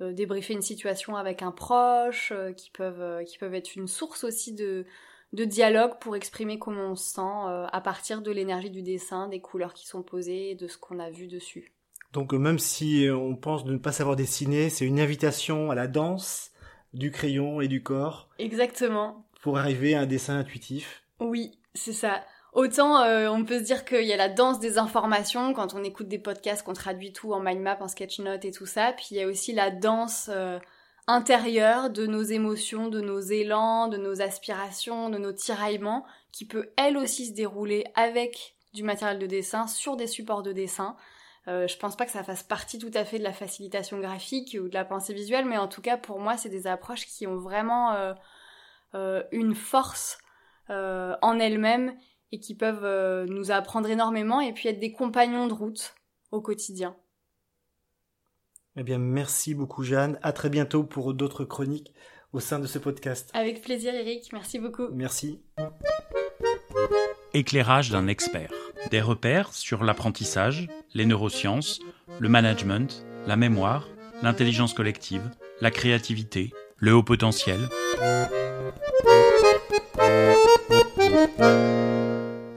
[0.00, 4.24] débriefer une situation avec un proche, euh, qui peuvent euh, qui peuvent être une source
[4.24, 4.86] aussi de
[5.32, 9.40] de dialogue pour exprimer comment on se sent à partir de l'énergie du dessin, des
[9.40, 11.72] couleurs qui sont posées et de ce qu'on a vu dessus.
[12.12, 15.86] Donc même si on pense de ne pas savoir dessiner, c'est une invitation à la
[15.86, 16.50] danse
[16.92, 18.28] du crayon et du corps.
[18.38, 19.26] Exactement.
[19.40, 21.02] Pour arriver à un dessin intuitif.
[21.18, 22.22] Oui, c'est ça.
[22.52, 25.82] Autant euh, on peut se dire qu'il y a la danse des informations quand on
[25.82, 28.92] écoute des podcasts, qu'on traduit tout en mind map, en sketch note et tout ça.
[28.92, 30.58] Puis il y a aussi la danse euh,
[31.06, 36.70] intérieure de nos émotions, de nos élans, de nos aspirations, de nos tiraillements, qui peut
[36.76, 40.94] elle aussi se dérouler avec du matériel de dessin sur des supports de dessin.
[41.48, 44.58] Euh, je pense pas que ça fasse partie tout à fait de la facilitation graphique
[44.60, 47.26] ou de la pensée visuelle, mais en tout cas pour moi c'est des approches qui
[47.26, 48.14] ont vraiment
[48.94, 50.18] euh, une force
[50.68, 51.94] en elles-mêmes
[52.32, 55.94] et qui peuvent euh, nous apprendre énormément et puis être des compagnons de route
[56.30, 56.96] au quotidien.
[58.76, 60.18] Eh bien, merci beaucoup Jeanne.
[60.22, 61.92] À très bientôt pour d'autres chroniques
[62.32, 63.30] au sein de ce podcast.
[63.34, 64.88] Avec plaisir Eric, merci beaucoup.
[64.92, 65.42] Merci.
[67.34, 68.50] Éclairage d'un expert.
[68.90, 71.80] Des repères sur l'apprentissage, les neurosciences,
[72.18, 73.88] le management, la mémoire,
[74.22, 75.22] l'intelligence collective,
[75.60, 77.60] la créativité, le haut potentiel.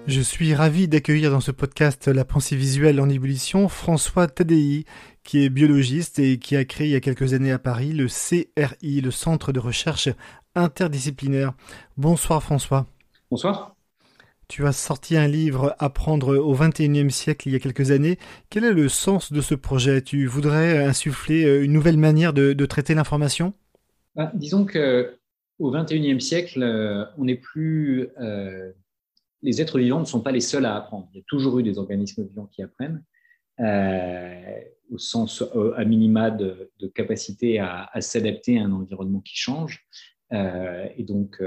[0.07, 4.85] Je suis ravi d'accueillir dans ce podcast La pensée visuelle en ébullition François Tadei,
[5.23, 8.05] qui est biologiste et qui a créé il y a quelques années à Paris le
[8.05, 10.09] CRI, le Centre de recherche
[10.53, 11.53] interdisciplinaire.
[11.97, 12.85] Bonsoir François.
[13.31, 13.75] Bonsoir.
[14.47, 18.19] Tu as sorti un livre Apprendre au XXIe siècle il y a quelques années.
[18.51, 20.03] Quel est le sens de ce projet?
[20.03, 23.53] Tu voudrais insuffler une nouvelle manière de, traiter l'information?
[24.15, 25.17] Bah, Disons que
[25.57, 28.71] au XXIe siècle, euh, on n'est plus euh,
[29.41, 31.07] les êtres vivants ne sont pas les seuls à apprendre.
[31.13, 33.03] Il y a toujours eu des organismes vivants qui apprennent,
[33.59, 34.59] euh,
[34.91, 39.85] au sens euh, à minima de, capacité à, s'adapter à un environnement qui change.
[40.33, 41.41] Euh, et donc,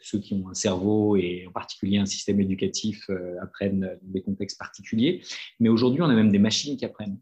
[0.00, 3.08] ceux qui ont un cerveau et en particulier un système éducatif
[3.40, 5.22] apprennent dans des contextes particuliers.
[5.60, 7.18] Mais aujourd'hui, on a même des machines qui apprennent.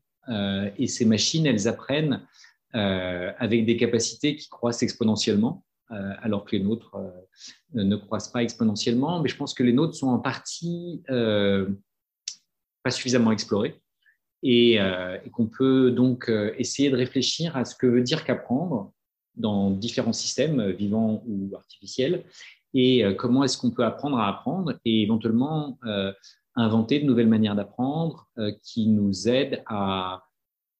[0.76, 2.26] et ces machines, elles apprennent
[2.72, 5.64] avec des capacités qui croissent exponentiellement.
[5.92, 9.20] Euh, alors que les nôtres euh, ne croissent pas exponentiellement.
[9.20, 11.68] Mais je pense que les nôtres sont en partie euh,
[12.82, 13.80] pas suffisamment explorés
[14.42, 14.78] et,
[15.32, 18.92] qu'on peut donc essayer de réfléchir à ce que veut dire qu'apprendre
[19.34, 22.24] dans différents systèmes vivants ou artificiels
[22.72, 25.80] et comment est-ce qu'on peut apprendre à apprendre et éventuellement
[26.54, 28.28] inventer de nouvelles manières d'apprendre
[28.62, 30.22] qui nous aident à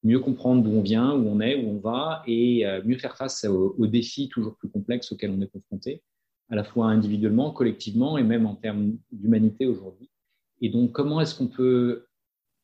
[0.03, 3.17] mieux comprendre d'où on vient, où on est, où on va, et euh, mieux faire
[3.17, 6.03] face aux, défis toujours plus complexes auxquels on est confronté,
[6.49, 10.09] à la fois individuellement, collectivement, et même en termes d'humanité aujourd'hui.
[10.61, 12.05] Et donc, comment est-ce qu'on peut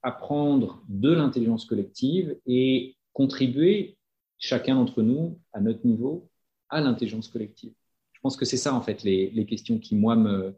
[0.02, 3.98] apprendre de l'intelligence collective et contribuer,
[4.38, 6.30] chacun d'entre nous, à notre niveau,
[6.70, 7.74] à l'intelligence collective?
[8.14, 10.56] Je pense que c'est ça, en fait, les, questions qui, moi, me,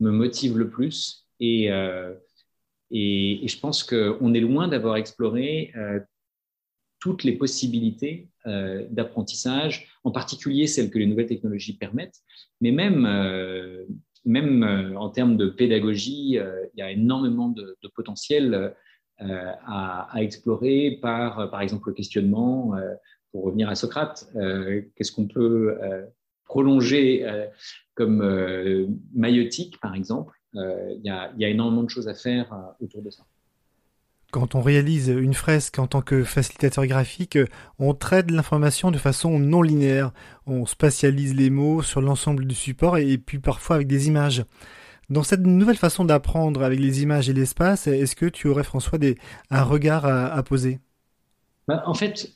[0.00, 1.26] me motivent le plus.
[1.40, 2.14] Et, euh,
[2.90, 6.00] et, je pense qu'on est loin d'avoir exploré euh,
[6.98, 12.20] toutes les possibilités euh, d'apprentissage, en particulier celles que les nouvelles technologies permettent,
[12.60, 18.74] mais même, euh, en termes de pédagogie, il y a énormément de, potentiel
[19.18, 22.74] à, à, explorer par, par exemple, le questionnement.
[23.32, 24.30] pour revenir à Socrate,
[24.94, 25.78] qu'est-ce qu'on peut
[26.44, 27.26] prolonger
[27.94, 33.10] comme maïotique, par exemple il y, a, énormément de choses à faire euh, autour de
[33.10, 33.24] ça.
[34.32, 37.38] Quand on réalise une fresque en tant que facilitateur graphique,
[37.80, 40.12] on traite l'information de façon non linéaire.
[40.46, 44.44] On spatialise les mots sur l'ensemble du support et puis parfois avec des images.
[45.08, 48.98] Dans cette nouvelle façon d'apprendre avec les images et l'espace, est-ce que tu aurais, François,
[48.98, 49.18] des,
[49.50, 50.78] un regard à, poser?
[51.66, 52.30] Bah, En fait,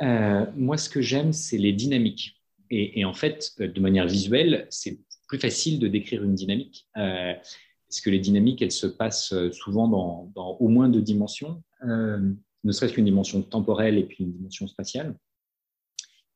[0.00, 2.40] Moi, ce que j'aime, c'est les dynamiques.
[2.70, 4.98] Et, en fait, de manière visuelle, c'est
[5.34, 6.88] plus facile de décrire une dynamique.
[6.94, 12.94] parce que les dynamiques, elles se passent souvent dans, au moins deux dimensions, ne serait-ce
[12.94, 15.16] qu'une dimension temporelle et puis une dimension spatiale.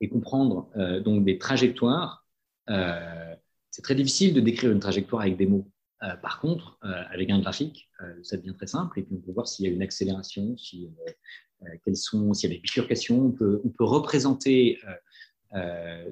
[0.01, 0.71] Et comprendre
[1.05, 2.27] donc des trajectoires
[3.79, 5.71] c'est très difficile de décrire une trajectoire avec des mots.
[6.03, 9.21] Euh, par contre, euh, avec un graphique, euh, ça devient très simple et puis on
[9.21, 10.91] peut voir s'il y a une accélération, si,
[11.85, 13.27] quelles sont, s'il y a des bifurcations.
[13.27, 14.81] On peut, on peut représenter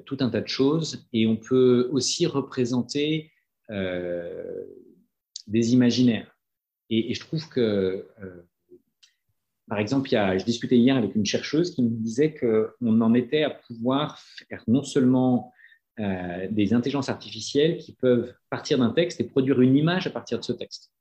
[0.05, 3.31] tout un tas de choses et on peut aussi représenter
[3.69, 6.35] des imaginaires.
[6.89, 8.07] Et, je trouve que,
[9.67, 13.51] par exemple, je discutais hier avec une chercheuse qui me disait qu'on en était à
[13.51, 15.53] pouvoir faire non seulement
[15.99, 20.37] euh, des intelligences artificielles qui peuvent partir d'un texte et produire une image à partir
[20.37, 20.91] de ce texte.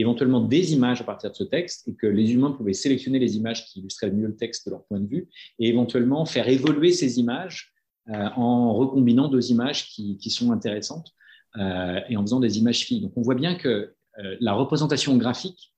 [0.00, 3.36] Éventuellement des images à partir de ce texte, et que les humains pouvaient sélectionner les
[3.36, 5.28] images qui illustreraient mieux le texte de leur point de vue,
[5.58, 7.72] et éventuellement faire évoluer ces images
[8.08, 11.12] euh, en recombinant deux images qui, sont intéressantes
[11.56, 13.00] euh, et en faisant des images filles.
[13.00, 13.94] Donc on voit bien que
[14.38, 15.74] la représentation graphique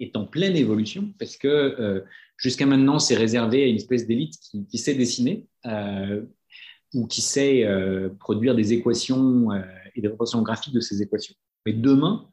[0.00, 2.02] est en pleine évolution parce que
[2.38, 5.46] jusqu'à maintenant, c'est réservé à une espèce d'élite qui, sait dessiner
[6.94, 9.60] ou qui sait euh, produire des équations euh,
[9.94, 11.34] et des représentations graphiques de ces équations.
[11.66, 12.28] Mais demain,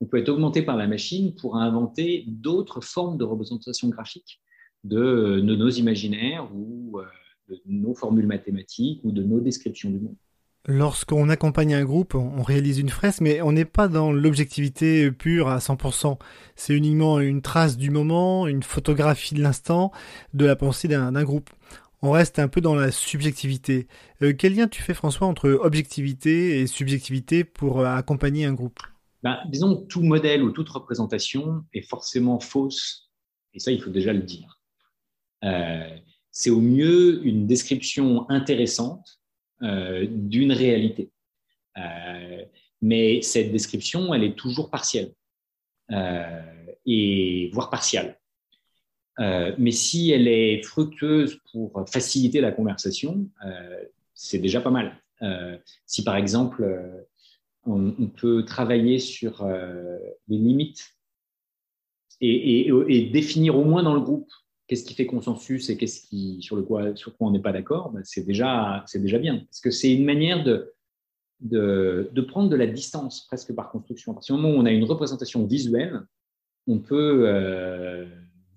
[0.00, 4.40] on peut être augmenté par la machine pour inventer d'autres formes de représentation graphique
[4.84, 7.04] de, de, nos imaginaires ou euh,
[7.48, 10.16] de nos formules mathématiques ou de nos descriptions du monde.
[10.66, 15.48] Lorsqu'on accompagne un groupe, on réalise une fresque, mais on n'est pas dans l'objectivité pure
[15.48, 16.18] à 100%.
[16.54, 19.90] C'est uniquement une trace du moment, une photographie de l'instant,
[20.34, 21.48] de la pensée d'un groupe
[22.02, 23.86] on reste un peu dans la subjectivité.
[24.22, 28.80] Euh, quel lien tu fais, François, entre objectivité et subjectivité pour euh, accompagner un groupe?
[29.22, 33.10] Ben, Disons que tout modèle ou toute représentation est forcément fausse,
[33.52, 34.60] et ça, il faut déjà le dire.
[35.44, 35.96] Euh,
[36.30, 39.20] c'est au mieux une description intéressante
[39.60, 41.10] d'une réalité.
[42.80, 45.12] mais cette description, elle est toujours partielle,
[46.86, 48.20] et voire partiale.
[49.20, 54.96] Euh, mais si elle est fructueuse pour faciliter la conversation, euh, c'est déjà pas mal.
[55.22, 56.64] Euh, si par exemple,
[57.66, 59.46] on, peut travailler sur
[60.28, 60.96] les limites
[62.20, 64.30] et, définir au moins dans le groupe
[64.66, 67.52] qu'est-ce qui fait consensus et qu'est-ce qui sur le quoi sur quoi on n'est pas
[67.52, 70.72] d'accord, ben, c'est déjà c'est déjà bien parce que c'est une manière de,
[71.40, 74.12] de, prendre de la distance presque par construction.
[74.12, 76.00] À partir du moment où on a une représentation visuelle,
[76.66, 78.06] on peut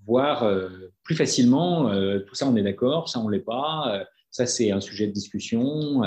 [0.05, 0.69] voir euh,
[1.03, 4.71] plus facilement euh, tout ça, on est d'accord, ça, on l'est pas, euh, ça, c'est
[4.71, 6.01] un sujet de discussion,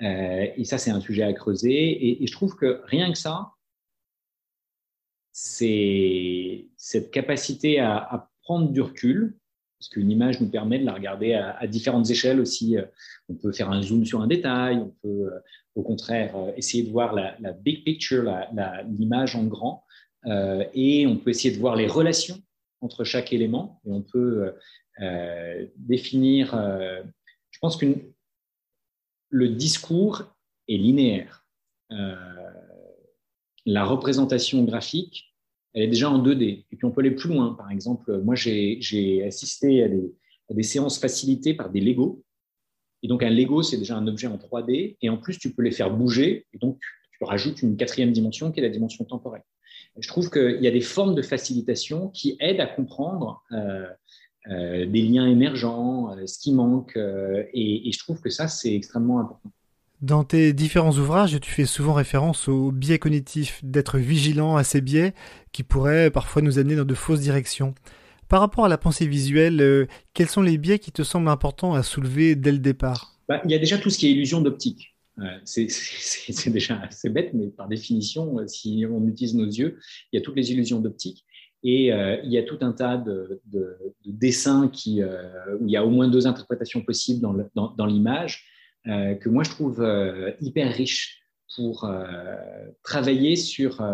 [0.00, 2.22] et ça, c'est un sujet à creuser.
[2.22, 3.52] Et, je trouve que rien que ça,
[5.32, 9.36] c'est cette capacité à, prendre du recul,
[9.78, 12.76] parce qu'une image nous permet de la regarder à, différentes échelles aussi.
[13.28, 15.30] On peut faire un zoom sur un détail, on peut
[15.74, 18.24] au contraire essayer de voir la, big picture,
[18.88, 19.84] l'image en grand,
[20.26, 22.40] et on peut essayer de voir les relations
[22.80, 24.52] entre chaque élément et on peut euh,
[25.00, 26.54] euh, définir.
[26.54, 27.02] Euh,
[27.50, 27.86] je pense que
[29.30, 30.24] le discours
[30.68, 31.46] est linéaire.
[33.66, 35.34] la représentation graphique,
[35.74, 36.64] elle est déjà en 2D.
[36.70, 37.54] Et puis on peut aller plus loin.
[37.54, 40.14] Par exemple, moi j'ai assisté à des,
[40.50, 42.22] à des, séances facilitées par des Lego.
[43.02, 44.96] Et donc un Lego, c'est déjà un objet en 3D.
[45.00, 46.46] Et en plus, tu peux les faire bouger.
[46.52, 46.80] Et donc
[47.12, 49.44] tu rajoutes une quatrième dimension qui est la dimension temporelle
[49.98, 53.86] je trouve qu'il y a des formes de facilitation qui aident à comprendre euh,
[54.50, 59.20] euh, des liens émergents, euh, ce qui manque, et, je trouve que ça, c'est extrêmement
[59.20, 59.50] important.
[60.00, 64.80] Dans tes différents ouvrages, tu fais souvent référence au biais cognitif, d'être vigilant à ces
[64.80, 65.12] biais
[65.50, 67.74] qui pourraient parfois nous amener dans de fausses directions.
[68.28, 71.82] Par rapport à la pensée visuelle, quels sont les biais qui te semblent importants à
[71.82, 73.18] soulever dès le départ?
[73.28, 74.94] Bah, Il y a déjà tout ce qui est illusion d'optique.
[75.44, 79.78] c'est déjà assez bête, mais par définition, euh, si on utilise nos yeux,
[80.12, 81.24] il y a toutes les illusions d'optique.
[81.64, 83.40] Et euh, il y a tout un tas de,
[84.04, 88.46] dessins qui, euh, où il y a au moins deux interprétations possibles dans l'image,
[88.84, 89.86] que moi je trouve
[90.40, 91.20] hyper riche
[91.54, 91.90] pour
[92.82, 93.86] travailler sur,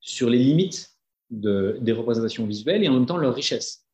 [0.00, 0.90] sur les limites
[1.30, 3.86] des représentations visuelles et en même temps leur richesse.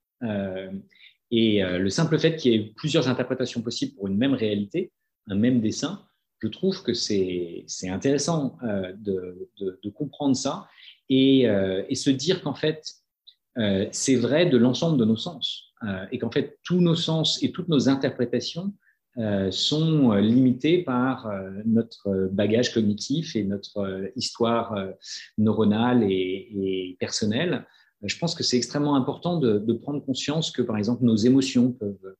[1.32, 4.92] et le simple fait qu'il y ait plusieurs interprétations possibles pour une même réalité,
[5.26, 6.04] un même dessin,
[6.44, 10.68] je trouve que c'est intéressant euh, de, de, comprendre ça
[11.08, 12.82] et, euh, et se dire qu'en fait,
[13.58, 15.70] euh, c'est vrai de l'ensemble de nos sens
[16.10, 18.72] et qu'en fait, tous nos sens et toutes nos interprétations
[19.50, 21.30] sont limités par
[21.66, 24.74] notre bagage cognitif et notre histoire
[25.36, 27.66] neuronale et, personnelle.
[28.02, 32.16] je pense que c'est extrêmement important de, prendre conscience que, par exemple, nos émotions peuvent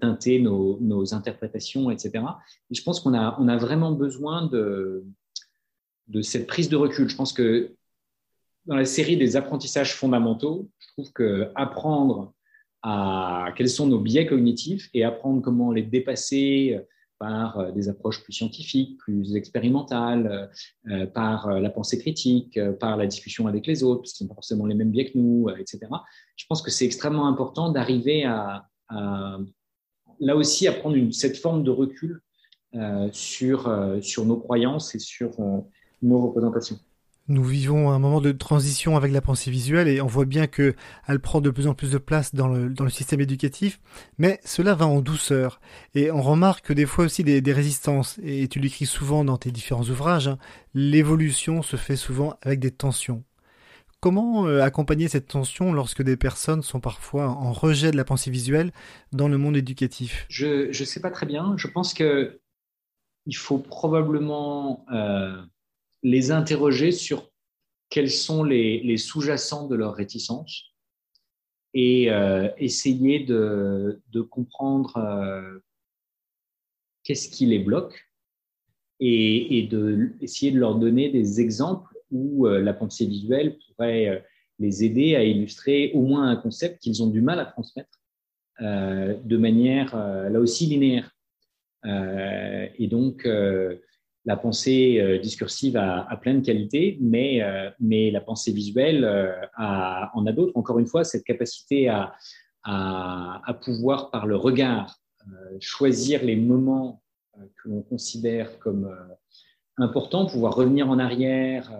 [0.00, 2.24] teinter nos, interprétations, etc.
[2.70, 5.04] Et je pense qu'on a, on a vraiment besoin de,
[6.10, 7.08] de cette prise de recul.
[7.08, 7.74] Je pense que
[8.66, 12.32] dans la série des apprentissages fondamentaux, je trouve que apprendre
[12.82, 16.80] à quels sont nos biais cognitifs et apprendre comment les dépasser
[17.20, 20.50] par euh, des approches plus scientifiques, plus expérimentales,
[20.88, 24.36] euh, par la pensée critique, par la discussion avec les autres, parce qu'ils n'ont pas
[24.36, 25.80] forcément les mêmes biais que nous, euh, etc.
[26.36, 28.66] Je pense que c'est extrêmement important d'arriver à,
[30.18, 32.20] là aussi, à prendre cette forme de recul
[33.12, 35.30] sur, sur nos croyances et sur
[36.02, 36.78] nos représentations.
[37.30, 40.74] Nous vivons un moment de transition avec la pensée visuelle et on voit bien que
[41.06, 43.78] elle prend de plus en plus de place dans le, système éducatif,
[44.18, 45.60] mais cela va en douceur.
[45.94, 49.52] Et on remarque des fois aussi des, des résistances, et tu l'écris souvent dans tes
[49.52, 50.38] différents ouvrages, hein.
[50.74, 53.22] l'évolution se fait souvent avec des tensions.
[54.00, 58.32] Comment euh, accompagner cette tension lorsque des personnes sont parfois en rejet de la pensée
[58.32, 58.72] visuelle
[59.12, 60.26] dans le monde éducatif?
[60.28, 61.54] Je ne sais pas très bien.
[61.56, 62.40] Je pense que
[63.26, 65.40] il faut probablement euh,
[66.02, 67.30] les interroger sur
[67.90, 70.72] quels sont les, sous-jacents de leur réticence
[71.74, 75.58] et euh, essayer de, comprendre euh,
[77.02, 78.06] qu'est-ce qui les bloque
[79.00, 84.24] et, de, essayer de leur donner des exemples où euh, la pensée visuelle pourrait
[84.58, 87.98] les aider à illustrer au moins un concept qu'ils ont du mal à transmettre
[88.60, 91.16] de manière là aussi linéaire.
[91.82, 93.26] et donc,
[94.24, 99.32] la pensée euh, discursive a, plein de qualités, mais, euh, mais la pensée visuelle euh,
[99.58, 100.52] en a d'autres.
[100.56, 102.14] Encore une fois, cette capacité à,
[102.64, 104.96] à, pouvoir, par le regard,
[105.60, 107.02] choisir les moments
[107.34, 108.94] que l'on considère comme
[109.78, 111.70] importants, pouvoir revenir en arrière,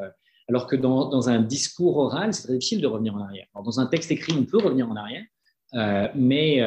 [0.49, 3.47] alors que dans, un discours oral, c'est très difficile de revenir en arrière.
[3.55, 5.25] dans un texte écrit, on peut revenir en arrière,
[6.15, 6.61] mais,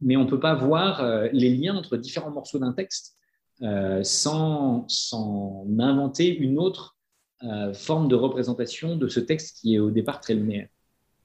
[0.00, 3.18] mais on ne peut pas voir les liens entre différents morceaux d'un texte.
[3.62, 6.96] Euh, sans, sans, inventer une autre
[7.42, 10.68] euh, forme de représentation de ce texte qui est au départ très linéaire.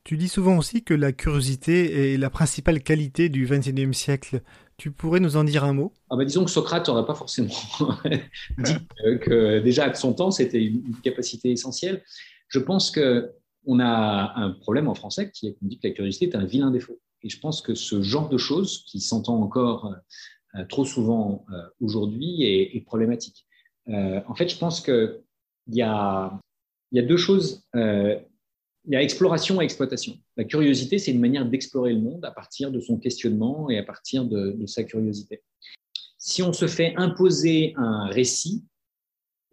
[0.04, 4.42] Tu dis souvent aussi que la curiosité est la principale qualité du XXIe siècle.
[4.78, 5.94] Tu pourrais nous en dire un mot?
[6.10, 7.54] Ah bah Disons que Socrate n'aurait pas forcément
[8.58, 8.74] dit
[9.22, 12.04] que, déjà à son temps, c'était une, capacité essentielle.
[12.48, 16.30] Je pense qu'on a un problème en français qui est qu'on dit que la curiosité
[16.30, 17.00] est un vilain défaut.
[17.22, 19.96] Et je pense que ce genre de choses qui s'entend encore
[20.70, 23.46] trop souvent euh, aujourd'hui est, problématique.
[23.90, 25.22] Euh, en fait, je pense qu'il
[25.68, 26.40] y a,
[26.92, 27.64] y a deux choses.
[27.74, 30.18] il y a exploration et exploitation.
[30.38, 33.84] La curiosité, c'est une manière d'explorer le monde à partir de son questionnement et à
[33.84, 35.42] partir de, de, sa curiosité.
[36.18, 38.66] Si on se fait imposer un récit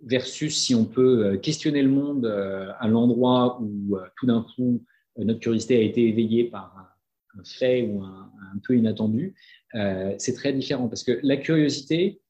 [0.03, 4.82] versus si on peut questionner le monde à l'endroit où tout d'un coup
[5.16, 6.90] notre curiosité a été éveillée par
[7.39, 8.31] un, fait ou un,
[8.64, 9.35] peu inattendu,
[9.74, 12.20] euh, c'est très différent parce que la curiosité,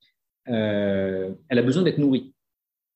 [0.49, 2.35] euh, elle a besoin d'être nourrie.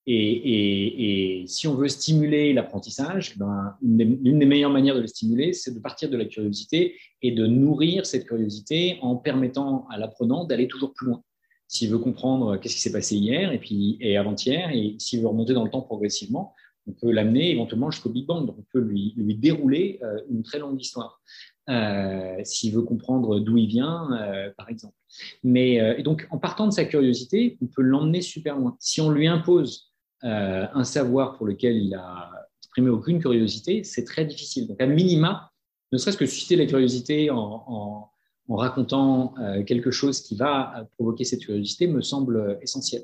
[0.06, 5.72] Et, si on veut stimuler l'apprentissage, ben, l'une des, meilleures manières de le stimuler, c'est
[5.72, 10.68] de partir de la curiosité et de nourrir cette curiosité en permettant à l'apprenant d'aller
[10.68, 11.22] toujours plus loin.
[11.68, 15.28] S'il veut comprendre qu'est-ce qui s'est passé hier et puis et avant-hier, et s'il veut
[15.28, 16.54] remonter dans le temps progressivement,
[16.86, 18.46] on peut l'amener éventuellement jusqu'au Big Bang.
[18.46, 21.22] Donc on peut lui, lui dérouler euh, une très longue histoire.
[21.70, 24.94] Euh, s'il veut comprendre d'où il vient, euh, par exemple.
[25.42, 28.76] Mais euh, donc, en partant de sa curiosité, on peut l'emmener super loin.
[28.80, 29.90] Si on lui impose
[30.26, 32.30] un savoir pour lequel il a
[32.62, 34.66] exprimé aucune curiosité, c'est très difficile.
[34.66, 35.52] Donc, à minima,
[35.92, 38.10] ne serait-ce que susciter la curiosité en,
[38.48, 39.34] racontant
[39.66, 43.02] quelque chose qui va provoquer cette curiosité me semble essentiel.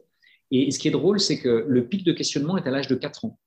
[0.50, 2.94] Et, ce qui est drôle, c'est que le pic de questionnement est à l'âge de
[2.94, 3.38] 4 ans.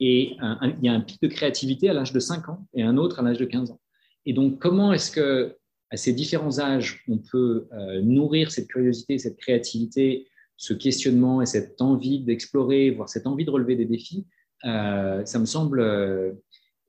[0.00, 2.96] Et il y a un pic de créativité à l'âge de 5 ans et un
[2.96, 3.80] autre à l'âge de 15 ans.
[4.26, 5.56] Et donc, comment est-ce que
[5.94, 11.46] à ces différents âges, on peut euh, nourrir cette curiosité, cette créativité, ce questionnement et
[11.46, 14.26] cette envie d'explorer, voire cette envie de relever des défis,
[14.64, 16.32] euh, ça me semble euh,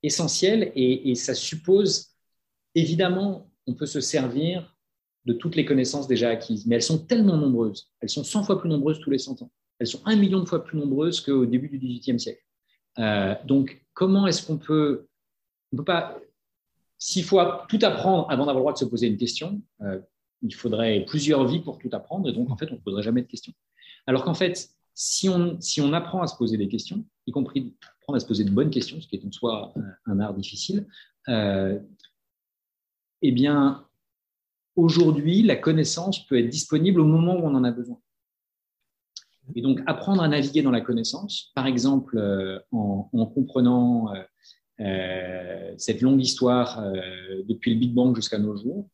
[0.01, 2.15] essentiel et, ça suppose,
[2.73, 4.75] évidemment, on peut se servir
[5.25, 8.59] de toutes les connaissances déjà acquises, mais elles sont tellement nombreuses, elles sont 100 fois
[8.59, 11.45] plus nombreuses tous les 100 ans, elles sont un million de fois plus nombreuses qu'au
[11.45, 12.43] début du XVIIIe siècle.
[13.45, 15.07] donc, comment est-ce qu'on peut,
[15.73, 16.19] on peut pas,
[16.97, 17.39] s'il faut
[17.69, 19.99] tout apprendre avant d'avoir le droit de se poser une question, euh,
[20.41, 23.21] il faudrait plusieurs vies pour tout apprendre, et donc en fait, on ne poserait jamais
[23.21, 23.53] de questions.
[24.07, 27.75] Alors qu'en fait, si on, si on apprend à se poser des questions, y compris
[27.99, 29.73] apprendre à se poser de bonnes questions, ce qui est en soi
[30.05, 30.87] un, art difficile,
[31.27, 31.79] euh,
[33.21, 33.85] eh bien,
[34.75, 37.99] aujourd'hui, la connaissance peut être disponible au moment où on en a besoin.
[39.53, 44.13] Et donc, apprendre à naviguer dans la connaissance, par exemple, euh, en, comprenant
[44.77, 46.83] cette longue histoire
[47.47, 48.89] depuis le Big Bang jusqu'à nos jours,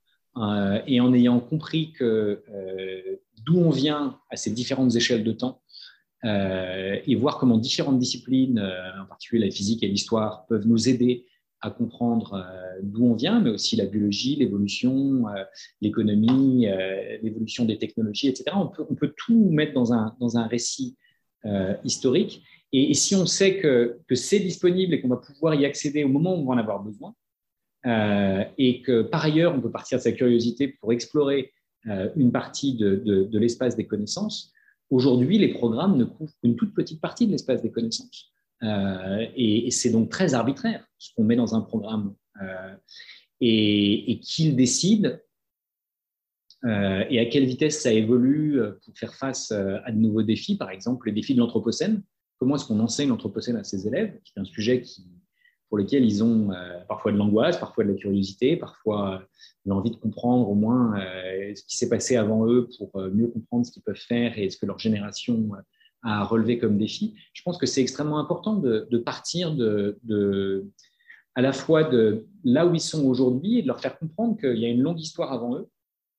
[0.88, 2.44] et en ayant compris que
[3.46, 5.62] d'où on vient à ces différentes échelles de temps,
[6.24, 11.26] et voir comment différentes disciplines, en particulier la physique et l'histoire, peuvent nous aider
[11.62, 15.44] à comprendre euh, d'où on vient, mais aussi la biologie, l'évolution, euh,
[15.80, 18.56] l'économie, euh, l'évolution des technologies, etc.
[18.56, 20.98] On peut, tout mettre dans un récit
[21.84, 22.44] historique.
[22.74, 26.36] Et, si on sait que, c'est disponible et qu'on va pouvoir y accéder au moment
[26.36, 27.14] où on va en avoir besoin,
[28.58, 31.52] et que par ailleurs, on peut partir de sa curiosité pour explorer
[32.16, 34.54] une partie de, l'espace des connaissances,
[34.92, 38.32] aujourd'hui, les programmes ne couvrent qu'une toute petite partie de l'espace des connaissances.
[38.64, 42.16] Euh, et, c'est donc très arbitraire ce qu'on met dans un programme.
[42.42, 42.76] Euh,
[43.40, 45.24] et, et qu'il décide
[46.64, 50.70] euh, et à quelle vitesse ça évolue pour faire face à de nouveaux défis, par
[50.70, 52.04] exemple les défis de l'Anthropocène.
[52.42, 55.06] Comment est-ce qu'on enseigne l'Anthropocène à ses élèves C'est un sujet qui,
[55.70, 56.50] pour lequel ils ont
[56.90, 59.22] parfois de l'angoisse, parfois de la curiosité, parfois
[59.68, 61.00] l'envie de comprendre au moins
[61.56, 64.58] ce qui s'est passé avant eux pour mieux comprendre ce qu'ils peuvent faire et ce
[64.58, 65.52] que leur génération
[66.02, 67.14] à relever comme défi.
[67.34, 69.56] Je pense que c'est extrêmement important de, partir
[71.36, 74.58] à la fois de là où ils sont aujourd'hui et de leur faire comprendre qu'il
[74.58, 75.68] y a une longue histoire avant eux,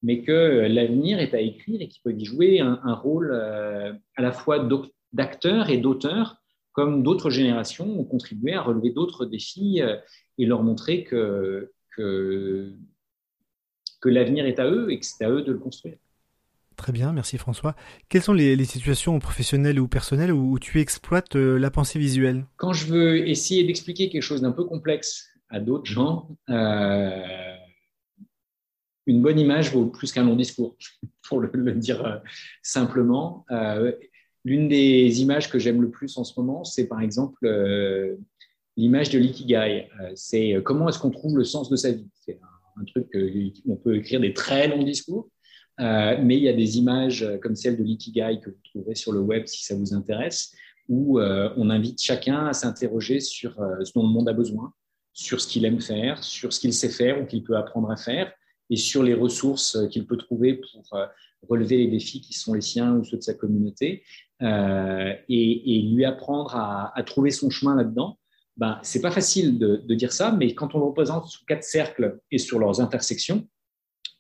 [0.05, 4.23] mais que l'avenir est à écrire et qu'ils peuvent y jouer un, rôle euh, à
[4.23, 4.61] la fois
[5.13, 6.43] d'acteur et d'auteur,
[6.73, 9.97] comme d'autres générations ont contribué à relever d'autres défis euh,
[10.39, 12.73] et leur montrer que, que,
[14.01, 15.97] que l'avenir est à eux et que c'est à eux de le construire.
[16.77, 17.77] Très bien, merci François.
[18.09, 22.47] Quelles sont les, situations professionnelles ou personnelles où, tu exploites euh, la pensée visuelle?
[22.57, 27.55] Quand je veux essayer d'expliquer quelque chose d'un peu complexe à d'autres gens, euh,
[29.07, 30.77] une bonne image vaut plus qu'un long discours,
[31.29, 32.17] pour le, dire euh,
[32.63, 33.45] simplement.
[34.45, 37.47] L'une des images que j'aime le plus en ce moment, c'est par exemple
[38.77, 39.89] l'image de l'ikigai.
[40.15, 42.09] c'est comment est-ce qu'on trouve le sens de sa vie?
[42.15, 43.07] C'est un, un truc
[43.69, 45.29] on peut écrire des très longs discours.
[45.81, 48.95] Euh, mais il y a des images euh, comme celle de l'Ikigai que vous trouverez
[48.95, 50.55] sur le web si ça vous intéresse,
[50.89, 54.73] où euh, on invite chacun à s'interroger sur ce dont le monde a besoin,
[55.13, 57.97] sur ce qu'il aime faire, sur ce qu'il sait faire ou qu'il peut apprendre à
[57.97, 58.33] faire,
[58.69, 60.83] et sur les ressources qu'il peut trouver pour
[61.49, 64.05] relever les défis qui sont les siens ou ceux de sa communauté,
[64.41, 68.19] et, lui apprendre à, trouver son chemin là-dedans.
[68.57, 72.21] Ben, c'est pas facile de, dire ça, mais quand on le représente sous quatre cercles
[72.31, 73.47] et sur leurs intersections,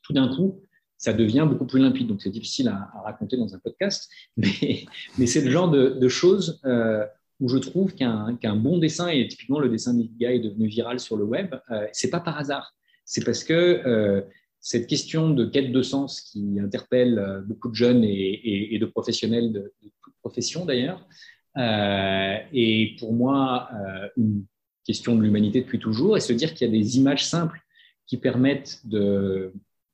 [0.03, 0.63] tout d'un coup,
[1.03, 2.07] ça devient beaucoup plus limpide.
[2.07, 4.87] Donc, c'est difficile à, raconter dans un podcast, mais,
[5.19, 7.05] mais c'est le genre de, choses euh,
[7.41, 11.17] où je trouve qu'un bon dessin, et typiquement le dessin d'Ikigai est devenu viral sur
[11.17, 12.75] le web, euh, c'est pas par hasard.
[13.05, 14.23] C'est parce que euh,
[14.63, 19.53] cette question de quête de sens qui interpelle euh, beaucoup de jeunes et, de professionnels
[19.53, 21.07] de, de toute profession d'ailleurs,
[21.55, 23.69] est pour moi
[24.17, 24.47] une
[24.87, 27.61] question de l'humanité depuis toujours, et se dire qu'il y a des images simples
[28.07, 29.53] qui permettent de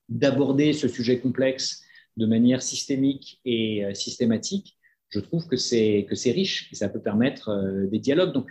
[0.09, 1.83] d'aborder ce sujet complexe
[2.17, 4.77] de manière systémique et euh, systématique,
[5.11, 8.33] je trouve que c'est riche et ça peut permettre euh, des dialogues.
[8.33, 8.51] Donc,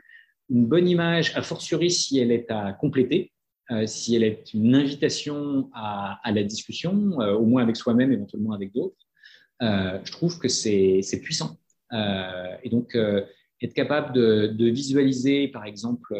[0.49, 3.36] une bonne image, a fortiori si elle est à compléter, euh,
[3.86, 8.95] si elle est une invitation à, la discussion, au moins avec soi-même, éventuellement avec d'autres,
[9.61, 11.57] je trouve que c'est puissant.
[11.91, 12.95] et donc,
[13.61, 16.15] être capable de, visualiser, par exemple,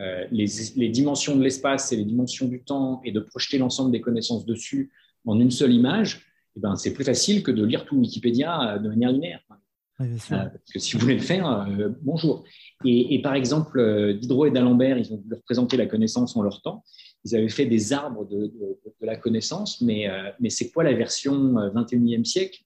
[0.00, 4.00] euh, les, dimensions de l'espace et les dimensions du temps et de projeter l'ensemble des
[4.00, 4.90] connaissances dessus
[5.24, 6.26] en une seule image,
[6.56, 9.43] eh ben, c'est plus facile que de lire tout Wikipédia euh, de manière linéaire.
[10.00, 11.68] Euh, parce que si vous voulez le faire,
[12.02, 12.44] bonjour.
[12.84, 16.82] Et, par exemple, Diderot et d'Alembert, ils ont voulu représenter la connaissance en leur temps.
[17.24, 18.52] Ils avaient fait des arbres de,
[19.00, 20.08] la connaissance, mais,
[20.40, 22.62] mais c'est quoi la version 21e siècle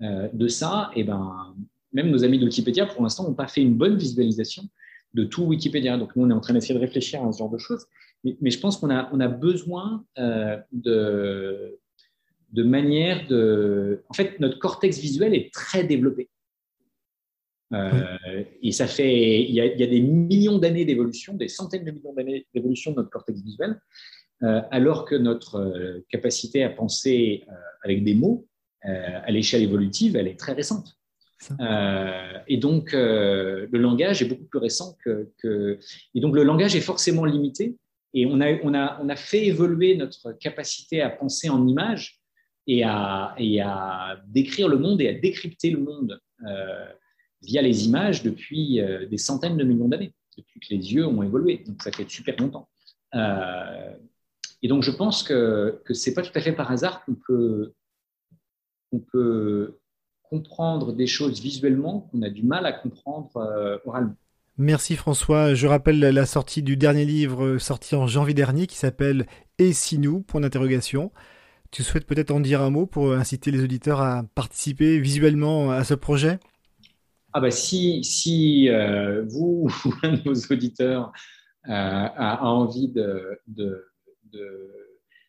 [0.00, 0.90] de ça?
[0.96, 1.54] Et eh ben,
[1.92, 4.64] même nos amis de Wikipédia, pour l'instant, n'ont pas fait une bonne visualisation
[5.14, 5.96] de tout Wikipédia.
[5.98, 7.86] Donc, nous, on est en train d'essayer de réfléchir à ce genre de choses.
[8.24, 11.78] Mais, je pense qu'on a, a besoin euh, de,
[12.52, 14.02] de manière de.
[14.08, 16.30] En fait, notre cortex visuel est très développé.
[17.72, 19.42] Euh, et ça fait.
[19.42, 22.46] Il y a, il y a des millions d'années d'évolution, des centaines de millions d'années
[22.54, 23.80] d'évolution de notre cortex visuel,
[24.42, 27.44] euh, alors que notre capacité à penser
[27.82, 28.46] avec des mots
[28.84, 30.96] à l'échelle évolutive, elle est très récente.
[31.60, 35.78] Euh, et donc, euh, le langage est beaucoup plus récent que,
[36.14, 37.76] Et donc, le langage est forcément limité.
[38.14, 42.20] Et on a, on a, on a fait évoluer notre capacité à penser en images
[42.66, 46.86] et à, et à décrire le monde et à décrypter le monde euh,
[47.42, 48.80] via les images depuis
[49.10, 51.62] des centaines de millions d'années, depuis que les yeux ont évolué.
[51.66, 52.68] Donc, ça fait super longtemps.
[53.14, 57.72] et donc, je pense que, ce n'est pas tout à fait par hasard qu'on peut,
[59.10, 59.78] peut
[60.32, 64.16] comprendre des choses visuellement qu'on a du mal à comprendre euh, oralement.
[64.56, 65.52] Merci François.
[65.52, 69.26] Je rappelle la sortie du dernier livre sorti en janvier dernier qui s'appelle
[69.58, 70.20] Et si nous?
[70.22, 71.12] Point d'interrogation.
[71.70, 75.84] Tu souhaites peut-être en dire un mot pour inciter les auditeurs à participer visuellement à
[75.84, 76.38] ce projet?
[77.34, 81.12] Ah bah si, si euh, vous ou un de nos auditeurs
[81.68, 83.88] euh, a, envie de, de,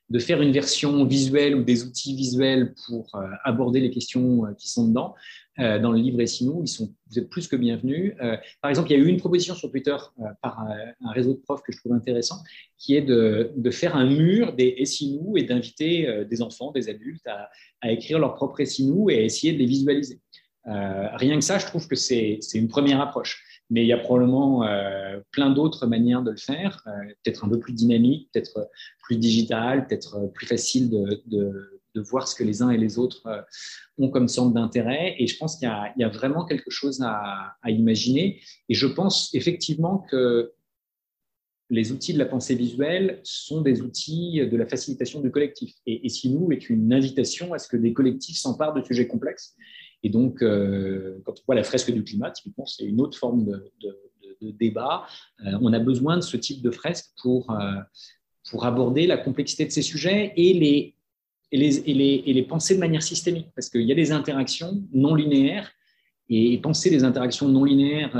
[0.09, 4.69] de, faire une version visuelle ou des outils visuels pour euh, aborder les questions qui
[4.69, 5.15] sont dedans,
[5.57, 8.15] dans le livre Et ils sont, vous êtes plus que bienvenus.
[8.59, 9.95] par exemple, il y a eu une proposition sur Twitter
[10.41, 12.37] par un, réseau de profs que je trouve intéressant,
[12.79, 17.51] qui est de, faire un mur des Essinou et d'inviter des enfants, des adultes à,
[17.81, 20.22] à, écrire leur propre et à essayer de les visualiser.
[20.67, 23.43] Euh, rien que ça, je trouve que c'est une première approche.
[23.69, 26.91] Mais il y a probablement euh, plein d'autres manières de le faire, euh,
[27.23, 28.69] peut-être un peu plus dynamique, peut-être
[29.01, 33.45] plus digital, peut-être plus facile de, voir ce que les uns et les autres
[33.99, 35.15] ont comme centre d'intérêt.
[35.19, 38.41] Et je pense qu'il y, a vraiment quelque chose à, à, imaginer.
[38.67, 40.53] Et je pense effectivement que
[41.69, 45.75] les outils de la pensée visuelle sont des outils de la facilitation du collectif.
[45.85, 49.07] Et, et si nous est une invitation à ce que des collectifs s'emparent de sujets
[49.07, 49.55] complexes
[50.03, 53.45] et donc, euh, quand on voit la fresque du climat, typiquement, c'est une autre forme
[53.45, 53.69] de,
[54.59, 55.07] débat.
[55.45, 57.79] Euh, on a besoin de ce type de fresque pour, euh,
[58.49, 60.95] pour aborder la complexité de ces sujets et les,
[61.53, 64.11] et les, et les, et les penser de manière systémique, parce qu'il y a des
[64.11, 65.71] interactions non linéaires.
[66.29, 68.11] Et penser des interactions non linéaires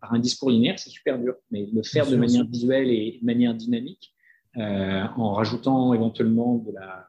[0.00, 1.34] par un discours linéaire, c'est super dur.
[1.50, 4.14] Mais le faire de manière visuelle et de manière dynamique,
[4.56, 7.06] en rajoutant éventuellement de la,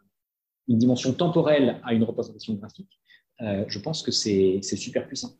[0.68, 3.01] une dimension temporelle à une représentation graphique,
[3.42, 5.34] euh, je pense que c'est super puissant.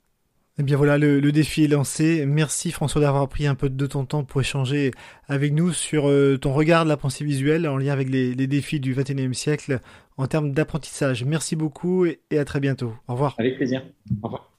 [0.60, 2.26] Eh bien voilà, le, défi est lancé.
[2.26, 4.92] Merci François d'avoir pris un peu de ton temps pour échanger
[5.28, 8.80] avec nous sur euh, ton regard de la pensée visuelle en lien avec les, défis
[8.80, 9.80] du 21e siècle
[10.18, 11.24] en termes d'apprentissage.
[11.24, 12.94] Merci beaucoup et, et à très bientôt.
[13.08, 13.36] Au revoir.
[13.40, 13.84] Avec plaisir.
[14.22, 14.52] Au revoir.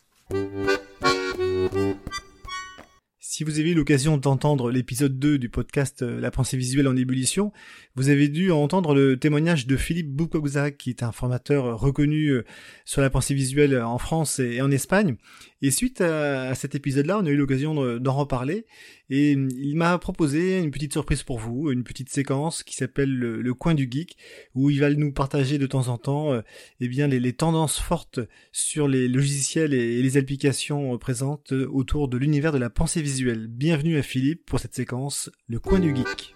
[3.35, 6.95] Si vous avez eu l'occasion d'entendre l'épisode 2 du podcast euh, La pensée visuelle en
[6.95, 7.51] ébullition,
[7.95, 12.45] vous avez dû entendre le témoignage de Philippe Boukogza, qui est un formateur reconnu euh,
[12.85, 15.17] sur la pensée visuelle en France et en Espagne.
[15.65, 18.67] Et suite à, cet épisode-là, on a eu l'occasion d'en reparler.
[19.11, 23.15] Et hum, il m'a proposé une petite surprise pour vous, une petite séquence qui s'appelle
[23.15, 24.17] le, coin du geek,
[24.57, 26.41] où il va nous partager de temps en temps euh,
[26.81, 28.19] eh bien les, tendances fortes
[28.51, 33.47] sur les logiciels et, les applications présentes autour de l'univers de la pensée visuelle.
[33.47, 36.35] Bienvenue à Philippe pour cette séquence, le coin du geek.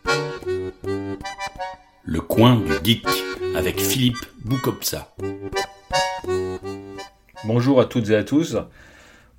[2.04, 3.06] Le coin du geek
[3.56, 5.16] avec Philippe Boukopsa.
[7.44, 8.56] Bonjour à toutes et à tous.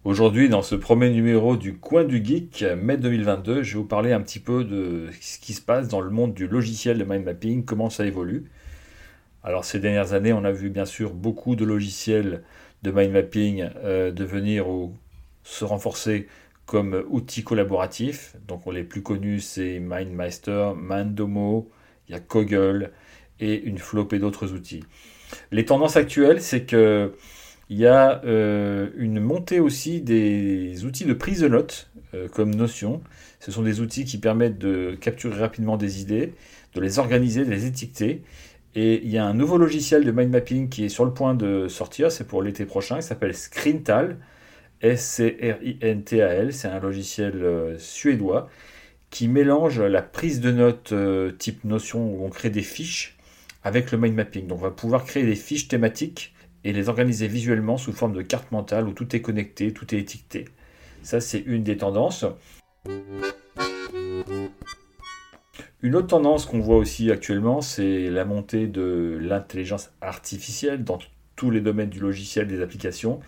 [0.08, 4.14] Aujourd'hui, dans ce premier numéro du Coin du Geek, mai 2022, je vais vous parler
[4.14, 7.26] un petit peu de ce qui se passe dans le monde du logiciel de mind
[7.26, 8.45] mapping, comment ça évolue.
[9.43, 12.43] Alors ces dernières années, on a vu bien sûr beaucoup de logiciels
[12.84, 14.95] de mind mapping euh, devenir ou
[15.43, 16.30] se renforcer
[16.66, 18.38] comme outils collaboratifs.
[18.47, 21.70] Donc les plus connus, c'est MindMeister, Mandomo,
[22.08, 22.93] il y a Koggle
[23.41, 24.86] et une flopée d'autres outils.
[25.51, 27.12] Les tendances actuelles, c'est que
[27.70, 32.55] il y a euh, une montée aussi des outils de prise de notes euh, comme
[32.55, 33.01] Notion.
[33.39, 36.34] Ce sont des outils qui permettent de capturer rapidement des idées,
[36.76, 38.24] de les organiser, de les étiqueter.
[38.76, 41.34] Et il y a un nouveau logiciel de mind mapping qui est sur le point
[41.34, 44.18] de sortir, c'est pour l'été prochain, qui s'appelle Scrintal.
[44.80, 46.53] S-C-R-I-N-T-A-L.
[46.53, 48.47] C'est un logiciel euh, suédois
[49.09, 50.93] qui mélange la prise de notes
[51.39, 53.18] type Notion où on crée des fiches
[53.63, 54.47] avec le mind mapping.
[54.47, 58.22] Donc on va pouvoir créer des fiches thématiques et les organiser visuellement sous forme de
[58.22, 60.45] carte mentale où tout est connecté, tout est étiqueté.
[61.03, 62.26] Ça, c'est une des tendances.
[65.82, 70.97] Une autre tendance qu'on voit aussi actuellement, c'est la montée de l'intelligence artificielle dans
[71.36, 73.20] tous les domaines du logiciel, des applications.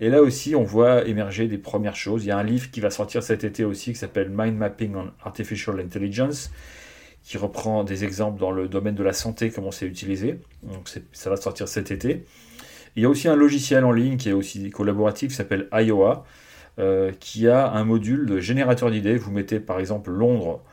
[0.00, 2.24] Et là aussi, on voit émerger des premières choses.
[2.24, 4.94] Il y a un livre qui va sortir cet été aussi qui s'appelle Mind Mapping
[4.94, 6.52] on Artificial Intelligence,
[7.24, 10.38] qui reprend des exemples dans le domaine de la santé, comment c'est utilisé.
[10.62, 12.24] Donc ça va sortir cet été.
[12.98, 16.26] Il y a aussi un logiciel en ligne qui est aussi collaboratif qui s'appelle Iowa,
[16.80, 19.16] euh, qui a un module de générateur d'idées.
[19.16, 20.64] Vous mettez par exemple Londres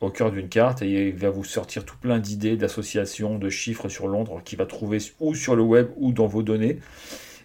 [0.00, 3.88] au cœur d'une carte et il va vous sortir tout plein d'idées, d'associations, de chiffres
[3.88, 6.80] sur Londres qu'il va trouver ou sur le web ou dans vos données.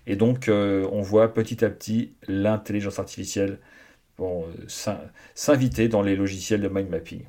[0.07, 3.59] Et donc euh, on voit petit à petit l'intelligence artificielle
[4.19, 4.41] euh,
[5.36, 7.21] s'inviter dans les logiciels de mind mapping.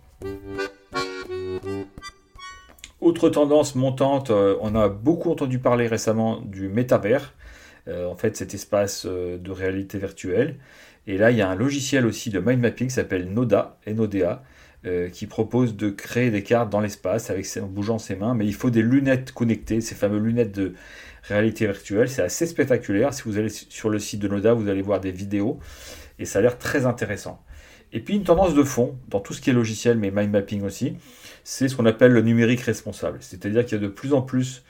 [3.05, 7.35] Autre tendance montante, euh, on a beaucoup entendu parler récemment du métavers,
[7.87, 10.57] euh, en fait cet espace euh, de réalité virtuelle.
[11.07, 14.43] Et là, il y a un logiciel aussi de mind mapping qui s'appelle Noda, NODA,
[15.13, 18.71] qui propose de créer des cartes dans l'espace en bougeant ses mains, mais il faut
[18.71, 20.73] des lunettes connectées, ces fameuses lunettes de
[21.23, 22.09] réalité virtuelle.
[22.09, 23.13] C'est assez spectaculaire.
[23.13, 25.59] Si vous allez sur le site de Noda, vous allez voir des vidéos
[26.19, 27.43] et ça a l'air très intéressant.
[27.93, 30.63] Et puis une tendance de fond, dans tout ce qui est logiciel, mais mind mapping
[30.63, 30.97] aussi,
[31.45, 33.19] c'est ce qu'on appelle le numérique responsable.
[33.21, 34.65] C'est-à-dire qu'il y a de plus en plus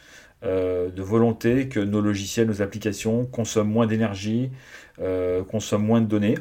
[0.44, 4.50] euh, de volonté que nos logiciels, nos applications consomment moins d'énergie,
[5.00, 6.36] euh, consomment moins de données.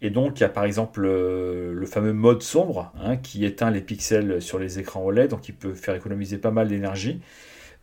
[0.00, 3.70] Et donc, il y a par exemple euh, le fameux mode sombre hein, qui éteint
[3.70, 7.20] les pixels sur les écrans OLED, donc il peut faire économiser pas mal d'énergie.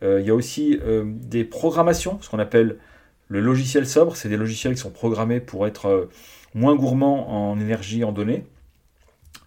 [0.02, 2.78] il y a aussi des programmations, ce qu'on appelle
[3.28, 4.16] le logiciel sobre.
[4.16, 6.08] C'est des logiciels qui sont programmés pour être
[6.54, 8.44] moins gourmands en énergie, en données.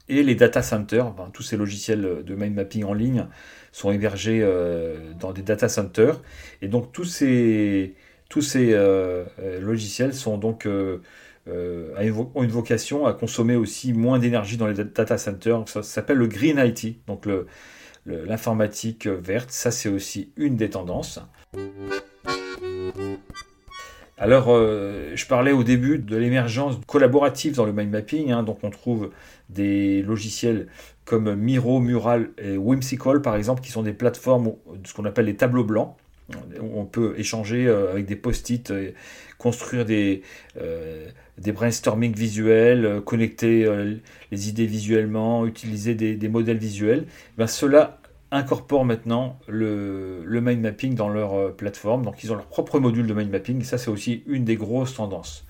[0.10, 3.28] Et les data centers, tous ces logiciels de mind mapping en ligne,
[3.72, 6.22] sont hébergés euh, dans des data centers.
[6.62, 7.96] Et donc tous ces,
[8.30, 14.58] tous ces euh, euh, logiciels sont donc, ont une vocation à consommer aussi moins d'énergie
[14.58, 15.68] dans les data centers.
[15.68, 17.28] Ça, s'appelle le Green IT, donc
[18.06, 19.52] l'informatique verte.
[19.52, 21.20] Ça, c'est aussi une des tendances.
[24.18, 28.32] Alors, je parlais au début de l'émergence collaborative dans le mind mapping.
[28.32, 29.10] Hein, donc, on trouve
[29.50, 30.68] des logiciels
[31.06, 35.26] comme Miro, Mural et Whimsical, par exemple, qui sont des plateformes, de ce qu'on appelle
[35.26, 35.96] les tableaux blancs.
[36.62, 38.92] On peut échanger euh, avec des post-it, euh,
[39.38, 40.22] construire des,
[40.60, 41.08] euh,
[41.38, 43.68] des brainstorming visuels, connecter
[44.32, 47.06] les idées visuellement, utiliser des, modèles visuels.
[47.38, 48.00] Ben, cela
[48.34, 52.04] incorpore maintenant le, le mind mapping dans leur plateforme.
[52.04, 53.64] Donc ils ont leur propre module de mind mapping.
[53.64, 55.46] Ça, c'est aussi une des grosses tendances.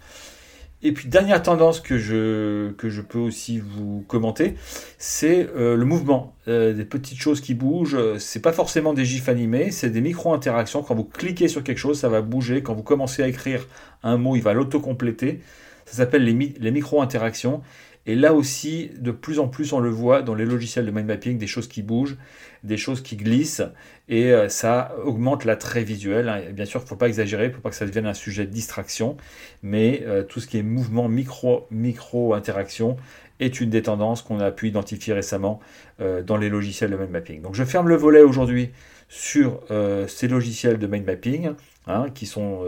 [0.86, 4.56] Et puis dernière tendance que je, que je peux aussi vous commenter,
[4.98, 6.36] c'est euh, le mouvement.
[6.50, 10.84] Euh, des petites choses qui bougent, c'est pas forcément des gifs animés, c'est des micro-interactions.
[10.84, 12.64] Quand vous cliquez sur quelque chose, ça va bouger.
[12.64, 13.66] Quand vous commencez à écrire
[14.04, 15.40] un mot, il va l'auto-compléter.
[15.86, 17.62] Ça s'appelle les, les micro-interactions.
[18.06, 21.08] Et là aussi, de plus en plus, on le voit dans les logiciels de mind
[21.08, 22.18] mapping, des choses qui bougent,
[22.64, 23.62] des choses qui glissent,
[24.08, 26.30] et euh, ça augmente l'attrait visuel.
[26.30, 26.42] Hein.
[26.52, 28.14] bien sûr, il ne faut pas exagérer, il ne faut pas que ça devienne un
[28.14, 29.18] sujet de distraction,
[29.62, 32.98] mais euh, tout ce qui est mouvement, micro, micro interaction
[33.40, 35.60] est une des tendances qu'on a pu identifier récemment
[36.00, 37.42] euh, dans les logiciels de mind mapping.
[37.42, 38.72] Donc je ferme le volet aujourd'hui
[39.10, 39.60] sur
[40.08, 41.52] ces logiciels de mind mapping.
[41.86, 42.66] Hein, qui sont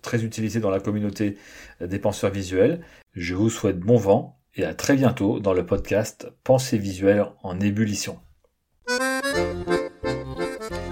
[0.00, 1.36] très utilisés dans la communauté
[1.82, 2.80] des penseurs visuels.
[3.12, 7.60] Je vous souhaite bon vent et à très bientôt dans le podcast Pensée visuelle en
[7.60, 8.23] ébullition.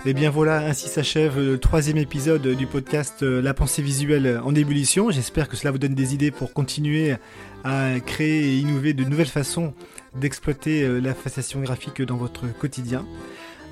[0.05, 4.53] Et bien voilà, ainsi s'achève le troisième épisode du podcast euh, La pensée visuelle en
[4.53, 5.13] ébullition.
[5.13, 7.15] J'espère que cela vous donne des idées pour continuer
[7.63, 9.75] à créer et innover de nouvelles façons
[10.17, 13.07] d'exploiter euh, la fascination graphique dans votre quotidien.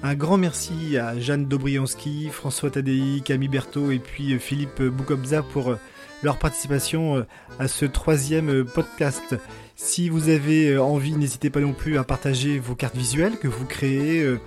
[0.04, 5.42] Un grand merci à Jeanne Dobrianski, François Tadei, Camille Berthaud et puis euh, Philippe Boukobza
[5.42, 5.74] pour
[6.22, 7.26] leur participation
[7.58, 9.36] à ce troisième podcast.
[9.82, 13.48] Si vous avez euh, envie, n'hésitez pas non plus à partager vos cartes visuelles que
[13.48, 14.38] vous créez euh,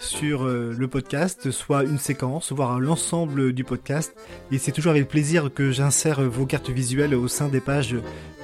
[0.00, 4.12] sur euh, le podcast, soit une séquence, voire l'ensemble du podcast.
[4.50, 7.94] Et c'est toujours avec plaisir que j'insère vos cartes visuelles au sein des pages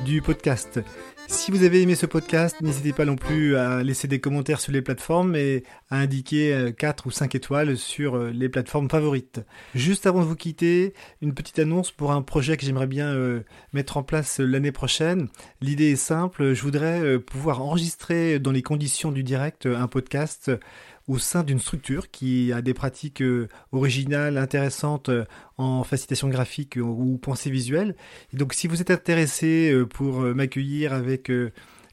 [0.04, 0.80] du podcast.
[1.28, 4.72] Si vous avez aimé ce podcast, n'hésitez pas non plus à laisser des commentaires sur
[4.72, 9.40] les plateformes et à indiquer 4 ou 5 étoiles sur les plateformes favorites.
[9.74, 13.96] Juste avant de vous quitter, une petite annonce pour un projet que j'aimerais bien mettre
[13.96, 15.28] en place l'année prochaine.
[15.60, 20.50] L'idée est simple, je voudrais pouvoir enregistrer dans les conditions du direct un podcast
[21.08, 25.24] au sein d'une structure qui a des pratiques euh, originales, intéressantes euh,
[25.56, 27.94] en facilitation graphique ou pensée visuelle.
[28.32, 31.30] Et donc si vous êtes intéressé euh, pour m'accueillir avec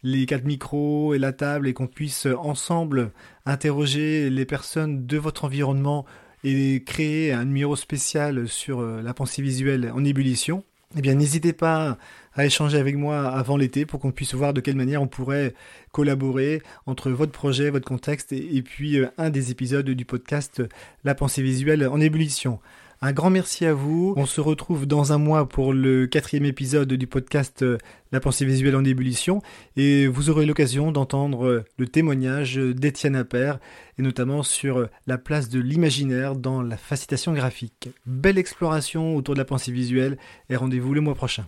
[0.03, 3.11] les quatre micros et la table et qu'on puisse ensemble
[3.45, 6.05] interroger les personnes de votre environnement
[6.43, 10.64] et créer un numéro spécial sur la pensée visuelle en ébullition,
[10.97, 11.97] eh bien n'hésitez pas
[12.36, 15.54] à échanger avec moi avant l'été pour qu'on puisse voir de quelle manière on pourrait
[15.92, 20.62] collaborer entre votre projet, votre contexte et, puis euh, un des épisodes du podcast
[21.04, 22.60] La pensée visuelle en ébullition.
[23.06, 24.14] Un grand merci à vous.
[24.16, 27.78] On se retrouve dans un mois pour le quatrième épisode du podcast euh,
[28.12, 29.42] La pensée visuelle en ébullition
[29.76, 33.60] et vous aurez l'occasion d'entendre euh, le témoignage d'Étienne Appert
[34.00, 37.90] et notamment sur la place de l'imaginaire dans la facilitation graphique.
[38.06, 40.18] Belle exploration autour de la pensée visuelle
[40.50, 41.46] et rendez-vous le mois prochain.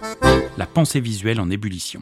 [0.57, 1.99] La pensée visuelle en ébullition.